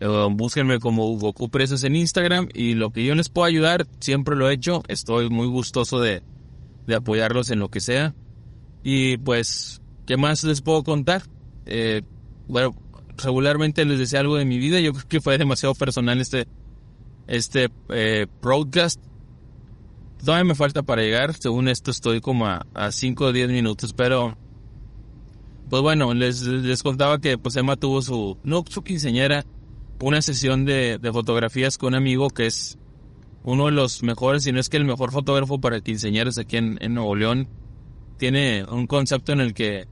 eh, 0.00 0.28
búsquenme 0.30 0.78
como 0.78 1.06
Goku 1.18 1.48
Presas 1.48 1.82
en 1.84 1.96
Instagram 1.96 2.48
y 2.54 2.74
lo 2.74 2.90
que 2.90 3.04
yo 3.04 3.14
les 3.14 3.28
puedo 3.28 3.46
ayudar, 3.46 3.86
siempre 4.00 4.36
lo 4.36 4.48
he 4.48 4.54
hecho. 4.54 4.82
Estoy 4.88 5.28
muy 5.28 5.46
gustoso 5.46 6.00
de, 6.00 6.22
de 6.86 6.94
apoyarlos 6.94 7.50
en 7.50 7.58
lo 7.58 7.68
que 7.68 7.80
sea. 7.80 8.14
Y 8.82 9.16
pues, 9.18 9.80
¿qué 10.06 10.16
más 10.16 10.44
les 10.44 10.62
puedo 10.62 10.84
contar? 10.84 11.22
Eh, 11.66 12.02
bueno, 12.46 12.74
regularmente 13.16 13.84
les 13.84 13.98
decía 13.98 14.20
algo 14.20 14.36
de 14.36 14.44
mi 14.44 14.58
vida. 14.58 14.80
Yo 14.80 14.92
creo 14.92 15.08
que 15.08 15.20
fue 15.20 15.36
demasiado 15.36 15.74
personal 15.74 16.20
este, 16.20 16.46
este 17.26 17.68
eh, 17.88 18.26
broadcast. 18.40 19.00
Todavía 20.24 20.44
me 20.44 20.54
falta 20.54 20.82
para 20.82 21.02
llegar. 21.02 21.34
Según 21.34 21.68
esto 21.68 21.90
estoy 21.90 22.20
como 22.20 22.46
a 22.46 22.92
5 22.92 23.24
o 23.24 23.32
10 23.32 23.50
minutos, 23.50 23.92
pero... 23.92 24.36
Pues 25.68 25.82
bueno, 25.82 26.14
les, 26.14 26.44
les 26.44 26.82
contaba 26.82 27.20
que 27.20 27.36
pues 27.36 27.54
Emma 27.56 27.76
tuvo 27.76 28.00
su, 28.00 28.38
no 28.42 28.64
su 28.66 28.82
quinceañera, 28.82 29.44
una 30.00 30.22
sesión 30.22 30.64
de, 30.64 30.98
fotografías 31.12 31.78
con 31.78 31.88
un 31.88 31.94
amigo 31.96 32.28
que 32.30 32.46
es 32.46 32.78
uno 33.44 33.66
de 33.66 33.72
los 33.72 34.02
mejores, 34.02 34.44
si 34.44 34.52
no 34.52 34.60
es 34.60 34.68
que 34.68 34.76
el 34.76 34.84
mejor 34.84 35.10
fotógrafo 35.10 35.60
para 35.60 35.80
quinceañeras 35.80 36.38
aquí 36.38 36.56
en, 36.56 36.78
Nuevo 36.94 37.14
León. 37.14 37.48
Tiene 38.18 38.64
un 38.64 38.86
concepto 38.86 39.32
en 39.32 39.40
el 39.40 39.54
que 39.54 39.86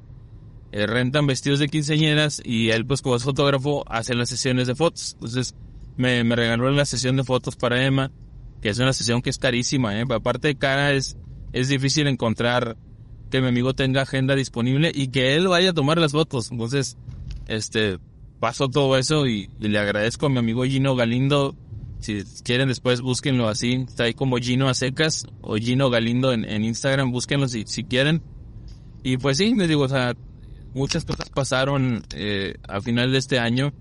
eh, 0.72 0.86
rentan 0.86 1.26
vestidos 1.26 1.60
de 1.60 1.68
quinceañeras 1.68 2.42
y 2.44 2.70
él 2.70 2.84
pues 2.84 3.00
como 3.00 3.14
es 3.14 3.22
fotógrafo 3.22 3.84
hace 3.88 4.14
las 4.14 4.28
sesiones 4.28 4.66
de 4.66 4.74
fotos. 4.74 5.12
Entonces 5.14 5.54
me, 5.96 6.24
me 6.24 6.34
regaló 6.34 6.70
la 6.70 6.84
sesión 6.84 7.16
de 7.16 7.24
fotos 7.24 7.56
para 7.56 7.84
Emma, 7.84 8.10
que 8.60 8.68
es 8.68 8.78
una 8.78 8.92
sesión 8.92 9.22
que 9.22 9.30
es 9.30 9.38
carísima, 9.38 9.98
¿eh? 9.98 10.04
Aparte 10.10 10.48
de 10.48 10.56
cara, 10.56 10.92
es, 10.92 11.16
es 11.52 11.68
difícil 11.68 12.08
encontrar 12.08 12.76
que 13.30 13.40
mi 13.40 13.48
amigo 13.48 13.74
tenga 13.74 14.02
agenda 14.02 14.34
disponible 14.34 14.90
y 14.94 15.08
que 15.08 15.36
él 15.36 15.48
vaya 15.48 15.70
a 15.70 15.74
tomar 15.74 15.98
las 15.98 16.12
fotos. 16.12 16.50
Entonces, 16.50 16.96
este, 17.46 17.98
pasó 18.40 18.68
todo 18.68 18.96
eso 18.96 19.26
y, 19.26 19.50
le 19.58 19.78
agradezco 19.78 20.26
a 20.26 20.28
mi 20.28 20.38
amigo 20.38 20.64
Gino 20.64 20.94
Galindo. 20.96 21.56
Si 22.00 22.22
quieren 22.44 22.68
después 22.68 23.00
búsquenlo 23.00 23.48
así, 23.48 23.84
está 23.88 24.04
ahí 24.04 24.14
como 24.14 24.36
Gino 24.36 24.68
a 24.68 24.72
o 25.40 25.56
Gino 25.56 25.90
Galindo 25.90 26.32
en, 26.32 26.44
en 26.44 26.64
Instagram, 26.64 27.10
búsquenlo 27.10 27.48
si, 27.48 27.64
si 27.66 27.84
quieren. 27.84 28.22
Y 29.02 29.16
pues 29.18 29.38
sí, 29.38 29.54
les 29.54 29.68
digo, 29.68 29.86
muchas 30.74 31.04
cosas 31.04 31.30
pasaron 31.30 32.02
eh, 32.14 32.54
a 32.68 32.80
final 32.80 33.12
de 33.12 33.18
este 33.18 33.38
año. 33.38 33.72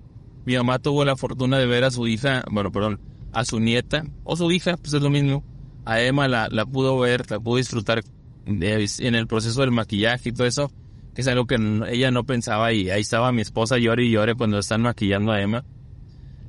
Mi 0.45 0.55
mamá 0.55 0.79
tuvo 0.79 1.03
la 1.03 1.15
fortuna 1.15 1.57
de 1.57 1.65
ver 1.65 1.83
a 1.83 1.91
su 1.91 2.07
hija, 2.07 2.43
bueno, 2.51 2.71
perdón, 2.71 2.99
a 3.33 3.43
su 3.43 3.59
nieta, 3.59 4.05
o 4.23 4.35
su 4.35 4.51
hija, 4.51 4.77
pues 4.77 4.93
es 4.93 5.01
lo 5.01 5.09
mismo. 5.09 5.43
A 5.83 6.01
Emma 6.01 6.27
la, 6.27 6.47
la 6.49 6.65
pudo 6.65 6.97
ver, 6.99 7.29
la 7.29 7.39
pudo 7.39 7.57
disfrutar 7.57 8.03
en 8.45 9.15
el 9.15 9.27
proceso 9.27 9.61
del 9.61 9.71
maquillaje 9.71 10.29
y 10.29 10.31
todo 10.31 10.47
eso, 10.47 10.71
que 11.15 11.21
es 11.21 11.27
algo 11.29 11.47
que 11.47 11.55
ella 11.89 12.11
no 12.11 12.25
pensaba 12.25 12.73
y 12.73 12.89
ahí 12.89 13.01
estaba 13.01 13.31
mi 13.31 13.41
esposa 13.41 13.77
llore 13.77 14.03
y 14.03 14.11
llore 14.11 14.35
cuando 14.35 14.59
están 14.59 14.81
maquillando 14.81 15.31
a 15.31 15.41
Emma. 15.41 15.63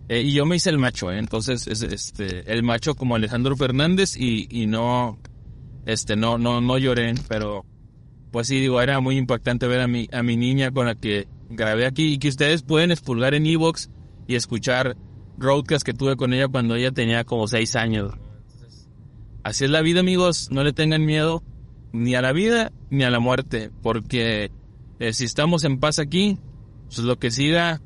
Eh, 0.09 0.23
y 0.23 0.33
yo 0.33 0.45
me 0.45 0.57
hice 0.57 0.71
el 0.71 0.79
macho, 0.79 1.11
¿eh? 1.13 1.19
entonces 1.19 1.67
este 1.69 2.53
el 2.53 2.65
macho 2.65 2.97
como 2.97 3.15
Alejandro 3.15 3.57
Fernández 3.57 4.17
y, 4.17 4.49
y 4.51 4.67
no 4.67 5.19
este 5.87 6.17
no 6.17 6.37
no 6.37 6.61
no 6.61 6.79
lloré, 6.79 7.15
pero 7.29 7.65
pues 8.33 8.49
sí 8.49 8.61
digo 8.61 8.81
era 8.83 8.99
muy 8.99 9.17
impactante 9.17 9.69
ver 9.69 9.81
a 9.81 9.87
mi 9.87 10.09
a 10.13 10.25
mi 10.25 10.37
niña 10.37 10.73
con 10.73 10.87
la 10.87 10.97
que 10.97 11.29
grabé 11.49 11.87
aquí 11.87 12.15
y 12.15 12.19
que 12.19 12.29
ustedes 12.29 12.63
pueden 12.63 12.91
expulgar 12.91 13.35
en 13.35 13.47
Evox 13.47 13.89
y 14.27 14.35
escuchar 14.35 14.97
roadcast 15.39 15.87
que 15.87 15.95
tuve 15.95 16.17
con 16.17 16.35
ella 16.35 16.49
cuando 16.49 16.75
ella 16.75 16.91
tenía 16.91 17.23
como 17.23 17.47
seis 17.47 17.77
años. 17.77 18.13
Así 19.45 19.65
es 19.65 19.71
la 19.71 19.81
vida, 19.81 20.01
amigos, 20.01 20.49
no 20.51 20.65
le 20.65 20.73
tengan 20.73 21.05
miedo 21.05 21.45
ni 21.93 22.15
a 22.15 22.23
la 22.23 22.33
vida 22.33 22.73
ni 22.91 23.05
a 23.05 23.11
la 23.11 23.21
muerte, 23.21 23.71
porque 23.83 24.51
eh, 24.99 25.13
si 25.13 25.25
estamos 25.25 25.65
en 25.65 25.79
paz 25.79 25.99
aquí, 25.99 26.39
pues 26.87 26.99
lo 26.99 27.19
que 27.19 27.31
siga, 27.31 27.81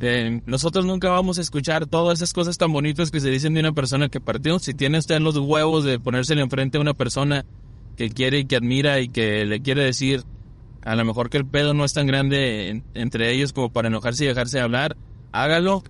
eh, 0.00 0.40
nosotros 0.46 0.84
nunca 0.84 1.10
vamos 1.10 1.38
a 1.38 1.40
escuchar 1.40 1.86
todas 1.86 2.18
esas 2.18 2.32
cosas 2.32 2.58
tan 2.58 2.72
bonitas 2.72 3.10
que 3.10 3.20
se 3.20 3.30
dicen 3.30 3.54
de 3.54 3.60
una 3.60 3.72
persona 3.72 4.08
que 4.08 4.20
partió. 4.20 4.58
Si 4.58 4.74
tiene 4.74 4.98
usted 4.98 5.20
los 5.20 5.36
huevos 5.36 5.84
de 5.84 5.98
ponérsele 5.98 6.42
enfrente 6.42 6.78
a 6.78 6.80
una 6.80 6.94
persona 6.94 7.44
que 7.96 8.10
quiere 8.10 8.40
y 8.40 8.44
que 8.44 8.56
admira 8.56 9.00
y 9.00 9.08
que 9.08 9.44
le 9.44 9.60
quiere 9.60 9.84
decir, 9.84 10.24
a 10.82 10.96
lo 10.96 11.04
mejor 11.04 11.30
que 11.30 11.38
el 11.38 11.46
pedo 11.46 11.74
no 11.74 11.84
es 11.84 11.94
tan 11.94 12.06
grande 12.06 12.82
entre 12.94 13.32
ellos 13.32 13.52
como 13.52 13.72
para 13.72 13.88
enojarse 13.88 14.24
y 14.24 14.28
dejarse 14.28 14.58
de 14.58 14.64
hablar, 14.64 14.96
hágalo. 15.32 15.82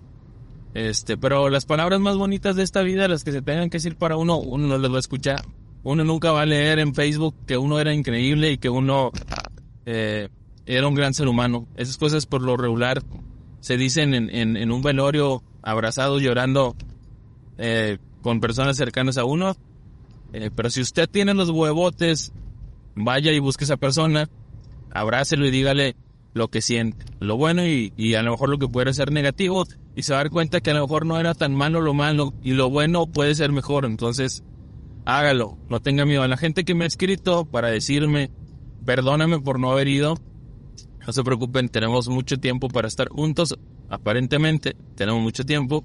Este, 0.73 1.17
pero 1.17 1.49
las 1.49 1.65
palabras 1.65 1.99
más 1.99 2.17
bonitas 2.17 2.55
de 2.55 2.63
esta 2.63 2.81
vida, 2.81 3.07
las 3.07 3.23
que 3.23 3.31
se 3.31 3.41
tengan 3.41 3.69
que 3.69 3.77
decir 3.77 3.95
para 3.95 4.17
uno, 4.17 4.37
uno 4.37 4.67
no 4.67 4.77
las 4.77 4.91
va 4.91 4.97
a 4.97 4.99
escuchar. 4.99 5.41
Uno 5.85 6.03
nunca 6.03 6.31
va 6.31 6.41
a 6.41 6.45
leer 6.47 6.79
en 6.79 6.95
Facebook 6.95 7.35
que 7.45 7.59
uno 7.59 7.79
era 7.79 7.93
increíble 7.93 8.51
y 8.51 8.57
que 8.57 8.69
uno 8.71 9.11
eh, 9.85 10.29
era 10.65 10.87
un 10.87 10.95
gran 10.95 11.13
ser 11.13 11.27
humano. 11.27 11.67
Esas 11.77 11.97
cosas 11.97 12.25
por 12.25 12.41
lo 12.41 12.57
regular 12.57 13.03
se 13.59 13.77
dicen 13.77 14.15
en, 14.15 14.57
en, 14.57 14.71
un 14.71 14.81
velorio, 14.81 15.43
abrazado, 15.61 16.19
llorando 16.19 16.75
eh, 17.59 17.99
con 18.23 18.39
personas 18.39 18.77
cercanas 18.77 19.19
a 19.19 19.25
uno. 19.25 19.55
Eh, 20.33 20.49
pero 20.55 20.71
si 20.71 20.81
usted 20.81 21.07
tiene 21.07 21.35
los 21.35 21.51
huevotes, 21.51 22.33
vaya 22.95 23.31
y 23.31 23.37
busque 23.37 23.65
a 23.65 23.65
esa 23.65 23.77
persona, 23.77 24.27
abrácelo 24.91 25.45
y 25.45 25.51
dígale 25.51 25.95
lo 26.33 26.47
que 26.47 26.63
siente, 26.63 27.05
lo 27.19 27.37
bueno 27.37 27.63
y, 27.63 27.93
y, 27.95 28.15
a 28.15 28.23
lo 28.23 28.31
mejor 28.31 28.49
lo 28.49 28.57
que 28.57 28.67
puede 28.67 28.91
ser 28.93 29.11
negativo 29.11 29.65
y 29.95 30.01
se 30.01 30.13
va 30.13 30.19
a 30.19 30.23
dar 30.23 30.31
cuenta 30.31 30.61
que 30.61 30.71
a 30.71 30.73
lo 30.73 30.81
mejor 30.81 31.05
no 31.05 31.19
era 31.19 31.35
tan 31.35 31.53
malo 31.53 31.79
lo 31.79 31.93
malo 31.93 32.33
y 32.43 32.53
lo 32.53 32.71
bueno 32.71 33.05
puede 33.05 33.35
ser 33.35 33.51
mejor. 33.51 33.85
Entonces, 33.85 34.43
hágalo, 35.05 35.57
no 35.69 35.79
tenga 35.79 36.05
miedo. 36.05 36.23
A 36.23 36.27
la 36.27 36.37
gente 36.37 36.65
que 36.65 36.75
me 36.75 36.83
ha 36.83 36.87
escrito 36.87 37.45
para 37.45 37.69
decirme, 37.69 38.31
perdóname 38.85 39.39
por 39.39 39.59
no 39.59 39.71
haber 39.71 39.87
ido, 39.87 40.15
no 41.05 41.13
se 41.13 41.23
preocupen, 41.23 41.69
tenemos 41.69 42.09
mucho 42.09 42.37
tiempo 42.37 42.67
para 42.67 42.87
estar 42.87 43.07
juntos, 43.09 43.57
aparentemente 43.89 44.75
tenemos 44.95 45.21
mucho 45.21 45.45
tiempo, 45.45 45.83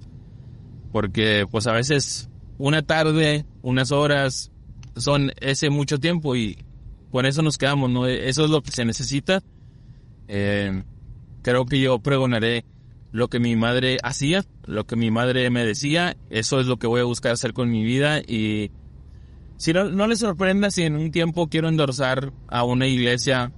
porque 0.93 1.47
pues 1.51 1.67
a 1.67 1.73
veces 1.73 2.31
una 2.59 2.83
tarde, 2.83 3.45
unas 3.63 3.93
horas, 3.93 4.51
son 4.97 5.33
ese 5.41 5.71
mucho 5.71 5.99
tiempo 5.99 6.37
y 6.37 6.59
por 7.11 7.27
eso 7.27 7.43
nos 7.43 7.59
quedamos, 7.59 7.91
¿no? 7.91 8.07
Eso 8.07 8.45
es 8.45 8.51
lo 8.51 8.63
que 8.63 8.71
se 8.71 8.85
necesita. 8.85 9.43
Eh, 10.29 10.83
creo 11.43 11.67
que 11.67 11.81
yo 11.81 11.99
pregonaré 11.99 12.65
lo 13.13 13.29
que 13.29 13.41
mi 13.41 13.57
madre 13.57 13.99
hacía, 14.03 14.45
lo 14.65 14.87
que 14.87 14.97
mi 14.97 15.11
madre 15.11 15.51
me 15.51 15.65
decía, 15.65 16.17
eso 16.29 16.61
es 16.61 16.67
lo 16.67 16.79
que 16.79 16.87
voy 16.87 17.01
a 17.01 17.05
buscar 17.05 17.33
hacer 17.33 17.53
con 17.53 17.71
mi 17.71 17.83
vida 17.83 18.21
y 18.21 18.71
si 19.61 19.75
no, 19.75 19.91
no 19.91 20.07
les 20.07 20.21
sorprenda 20.21 20.71
si 20.71 20.85
en 20.85 20.97
un 20.97 21.11
tiempo 21.11 21.49
quiero 21.49 21.69
endorsar 21.69 22.33
a 22.49 22.65
una 22.65 22.87
iglesia 22.87 23.53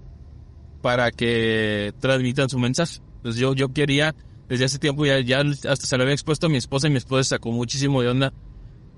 para 0.80 1.12
que 1.12 1.94
transmitan 2.00 2.50
su 2.50 2.58
mensaje. 2.58 2.98
Pues 3.22 3.36
yo, 3.36 3.54
yo 3.54 3.72
quería, 3.72 4.12
desde 4.48 4.64
hace 4.64 4.80
tiempo 4.80 5.06
ya, 5.06 5.20
ya 5.20 5.42
hasta 5.42 5.86
se 5.86 5.96
lo 5.96 6.02
había 6.02 6.12
expuesto 6.12 6.48
a 6.48 6.50
mi 6.50 6.56
esposa 6.56 6.88
y 6.88 6.90
mi 6.90 6.96
esposa 6.96 7.36
sacó 7.36 7.52
muchísimo 7.52 8.02
de 8.02 8.08
onda 8.08 8.32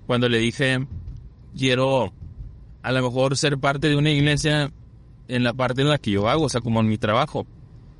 cuando 0.06 0.30
le 0.30 0.38
dije, 0.38 0.78
quiero 1.54 2.14
a 2.80 2.90
lo 2.90 3.02
mejor 3.02 3.36
ser 3.36 3.58
parte 3.58 3.90
de 3.90 3.96
una 3.96 4.10
iglesia 4.10 4.72
en 5.28 5.44
la 5.44 5.52
parte 5.52 5.82
en 5.82 5.90
la 5.90 5.98
que 5.98 6.10
yo 6.10 6.26
hago, 6.30 6.44
o 6.44 6.48
sea, 6.48 6.62
como 6.62 6.80
en 6.80 6.88
mi 6.88 6.96
trabajo, 6.96 7.46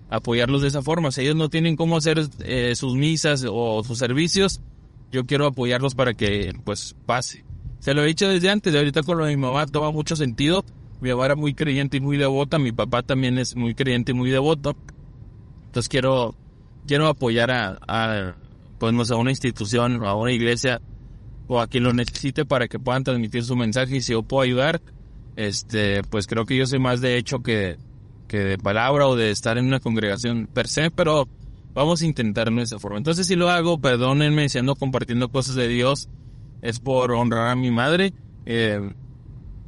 apoyarlos 0.09 0.63
de 0.63 0.69
esa 0.69 0.81
forma. 0.81 1.11
Si 1.11 1.21
ellos 1.21 1.37
no 1.37 1.51
tienen 1.51 1.77
cómo 1.77 1.99
hacer 1.99 2.27
eh, 2.41 2.75
sus 2.75 2.95
misas 2.95 3.45
o 3.47 3.85
sus 3.85 3.99
servicios, 3.99 4.63
yo 5.13 5.27
quiero 5.27 5.45
apoyarlos 5.45 5.95
para 5.95 6.15
que 6.15 6.55
pues 6.65 6.97
pase. 7.05 7.44
Se 7.85 7.93
lo 7.93 8.03
he 8.03 8.07
dicho 8.07 8.27
desde 8.27 8.49
antes, 8.49 8.73
de 8.73 8.79
ahorita 8.79 9.03
con 9.03 9.19
lo 9.19 9.27
de 9.27 9.37
mi 9.37 9.43
mamá 9.43 9.67
toma 9.67 9.91
mucho 9.91 10.17
sentido. 10.17 10.65
Mi 11.03 11.11
mamá 11.11 11.27
era 11.27 11.37
muy 11.37 11.53
creyente 11.53 11.99
y 11.99 12.01
muy 12.01 12.17
devota, 12.17 12.59
mi 12.59 12.73
papá 12.73 13.03
también 13.03 13.37
es 13.37 13.57
muy 13.57 13.75
creyente 13.75 14.13
y 14.13 14.15
muy 14.15 14.31
devoto. 14.31 14.75
Entonces 15.67 15.91
quiero, 15.91 16.35
quiero 16.87 17.09
apoyar 17.09 17.51
a, 17.51 17.79
a, 17.87 18.37
pues, 18.79 19.11
a 19.11 19.17
una 19.17 19.33
institución, 19.33 20.03
a 20.03 20.15
una 20.15 20.33
iglesia, 20.33 20.81
o 21.47 21.61
a 21.61 21.67
quien 21.67 21.85
lo 21.85 21.93
necesite 21.93 22.47
para 22.47 22.69
que 22.69 22.79
puedan 22.79 23.05
transmitir 23.05 23.45
su 23.45 23.55
mensaje 23.55 23.97
y 23.97 24.01
si 24.01 24.13
yo 24.13 24.23
puedo 24.23 24.45
ayudar, 24.45 24.81
este, 25.37 26.03
pues 26.05 26.27
creo 26.27 26.47
que 26.47 26.57
yo 26.57 26.65
soy 26.65 26.79
más 26.79 27.03
de 27.03 27.19
hecho 27.19 27.41
que, 27.41 27.77
que 28.29 28.39
de 28.39 28.57
palabra 28.57 29.09
o 29.09 29.15
de 29.15 29.31
estar 29.31 29.59
en 29.59 29.67
una 29.67 29.81
congregación 29.81 30.47
per 30.47 30.69
se, 30.69 30.91
pero 30.91 31.29
vamos 31.75 32.01
a 32.01 32.07
intentarlo 32.07 32.57
de 32.57 32.63
esa 32.63 32.79
forma. 32.79 32.97
Entonces 32.97 33.27
si 33.27 33.37
lo 33.37 33.51
hago, 33.51 33.79
perdónenme 33.79 34.49
si 34.49 34.57
ando 34.57 34.75
compartiendo 34.75 35.29
cosas 35.29 35.55
de 35.55 35.69
Dios, 35.69 36.09
es 36.65 36.81
por 36.81 37.13
honrar 37.13 37.49
a 37.49 37.55
mi 37.55 37.71
madre. 37.71 38.15
Eh, 38.47 38.81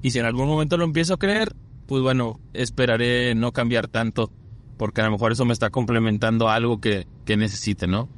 y 0.03 0.11
si 0.11 0.19
en 0.19 0.25
algún 0.25 0.49
momento 0.49 0.79
lo 0.79 0.85
empiezo 0.85 1.15
a 1.15 1.19
creer, 1.19 1.55
pues 1.87 2.03
bueno, 2.03 2.41
esperaré 2.55 3.35
no 3.35 3.53
cambiar 3.53 3.87
tanto, 3.87 4.33
porque 4.79 5.03
a 5.03 5.05
lo 5.05 5.13
mejor 5.13 5.31
eso 5.31 5.45
me 5.45 5.53
está 5.53 5.69
complementando 5.69 6.49
algo 6.49 6.81
que, 6.81 7.07
que 7.27 7.37
necesite, 7.37 7.87
¿no? 7.87 8.09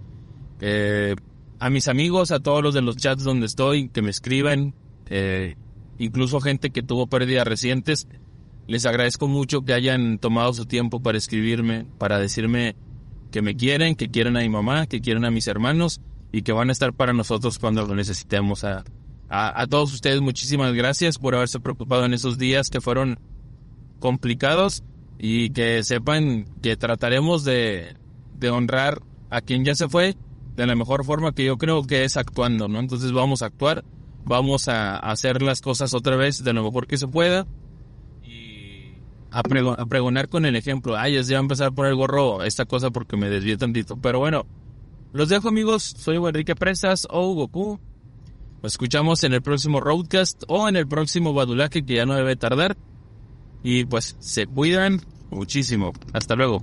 Eh, 0.60 1.16
a 1.58 1.70
mis 1.70 1.88
amigos, 1.88 2.30
a 2.30 2.38
todos 2.38 2.62
los 2.62 2.72
de 2.72 2.82
los 2.82 2.96
chats 2.96 3.24
donde 3.24 3.46
estoy, 3.46 3.88
que 3.88 4.00
me 4.00 4.10
escriben, 4.10 4.74
eh, 5.06 5.56
incluso 5.98 6.40
gente 6.40 6.70
que 6.70 6.84
tuvo 6.84 7.08
pérdidas 7.08 7.48
recientes, 7.48 8.06
les 8.68 8.86
agradezco 8.86 9.26
mucho 9.26 9.62
que 9.62 9.72
hayan 9.72 10.18
tomado 10.18 10.52
su 10.52 10.66
tiempo 10.66 11.00
para 11.00 11.18
escribirme, 11.18 11.84
para 11.98 12.20
decirme 12.20 12.76
que 13.32 13.42
me 13.42 13.56
quieren, 13.56 13.96
que 13.96 14.08
quieren 14.08 14.36
a 14.36 14.40
mi 14.40 14.48
mamá, 14.48 14.86
que 14.86 15.00
quieren 15.00 15.24
a 15.24 15.32
mis 15.32 15.48
hermanos 15.48 16.00
y 16.32 16.42
que 16.42 16.52
van 16.52 16.68
a 16.68 16.72
estar 16.72 16.92
para 16.92 17.12
nosotros 17.12 17.58
cuando 17.58 17.86
lo 17.86 17.94
necesitemos. 17.94 18.64
A, 18.64 18.84
a, 19.28 19.66
todos 19.66 19.92
ustedes 19.92 20.20
muchísimas 20.20 20.72
gracias 20.74 21.18
por 21.18 21.34
haberse 21.34 21.60
preocupado 21.60 22.04
en 22.04 22.14
esos 22.14 22.38
días 22.38 22.70
que 22.70 22.80
fueron 22.80 23.18
complicados 23.98 24.84
y 25.18 25.50
que 25.50 25.82
sepan 25.82 26.46
que 26.62 26.76
trataremos 26.76 27.44
de, 27.44 27.96
de 28.38 28.50
honrar 28.50 29.02
a 29.30 29.40
quien 29.40 29.64
ya 29.64 29.74
se 29.74 29.88
fue 29.88 30.16
de 30.58 30.66
la 30.66 30.74
mejor 30.74 31.04
forma 31.04 31.32
que 31.32 31.44
yo 31.44 31.56
creo 31.56 31.84
que 31.84 32.02
es 32.02 32.16
actuando, 32.16 32.66
¿no? 32.66 32.80
Entonces 32.80 33.12
vamos 33.12 33.42
a 33.42 33.46
actuar, 33.46 33.84
vamos 34.24 34.66
a, 34.66 34.96
hacer 34.96 35.40
las 35.40 35.60
cosas 35.60 35.94
otra 35.94 36.16
vez 36.16 36.42
de 36.42 36.52
lo 36.52 36.64
mejor 36.64 36.88
que 36.88 36.96
se 36.96 37.06
pueda 37.06 37.46
y 38.24 38.94
a, 39.30 39.42
pregonar 39.44 40.28
con 40.28 40.46
el 40.46 40.56
ejemplo. 40.56 40.96
Ay, 40.96 41.14
ya 41.14 41.22
voy 41.22 41.34
a 41.34 41.38
empezar 41.38 41.68
a 41.68 41.70
poner 41.70 41.94
gorro 41.94 42.42
esta 42.42 42.64
cosa 42.64 42.90
porque 42.90 43.16
me 43.16 43.30
desvié 43.30 43.56
tantito. 43.56 43.98
Pero 43.98 44.18
bueno, 44.18 44.46
los 45.12 45.28
dejo 45.28 45.48
amigos, 45.48 45.82
soy 45.82 46.16
Enrique 46.16 46.54
Presas 46.54 47.06
o 47.10 47.34
Goku. 47.34 47.80
Nos 48.62 48.72
escuchamos 48.72 49.22
en 49.24 49.32
el 49.32 49.42
próximo 49.42 49.80
Roadcast 49.80 50.42
o 50.48 50.68
en 50.68 50.76
el 50.76 50.86
próximo 50.88 51.32
Badulaje 51.32 51.84
que 51.84 51.94
ya 51.94 52.06
no 52.06 52.14
debe 52.14 52.36
tardar. 52.36 52.76
Y 53.62 53.84
pues 53.84 54.16
se 54.18 54.46
cuidan 54.46 55.00
muchísimo. 55.30 55.92
Hasta 56.12 56.34
luego. 56.34 56.62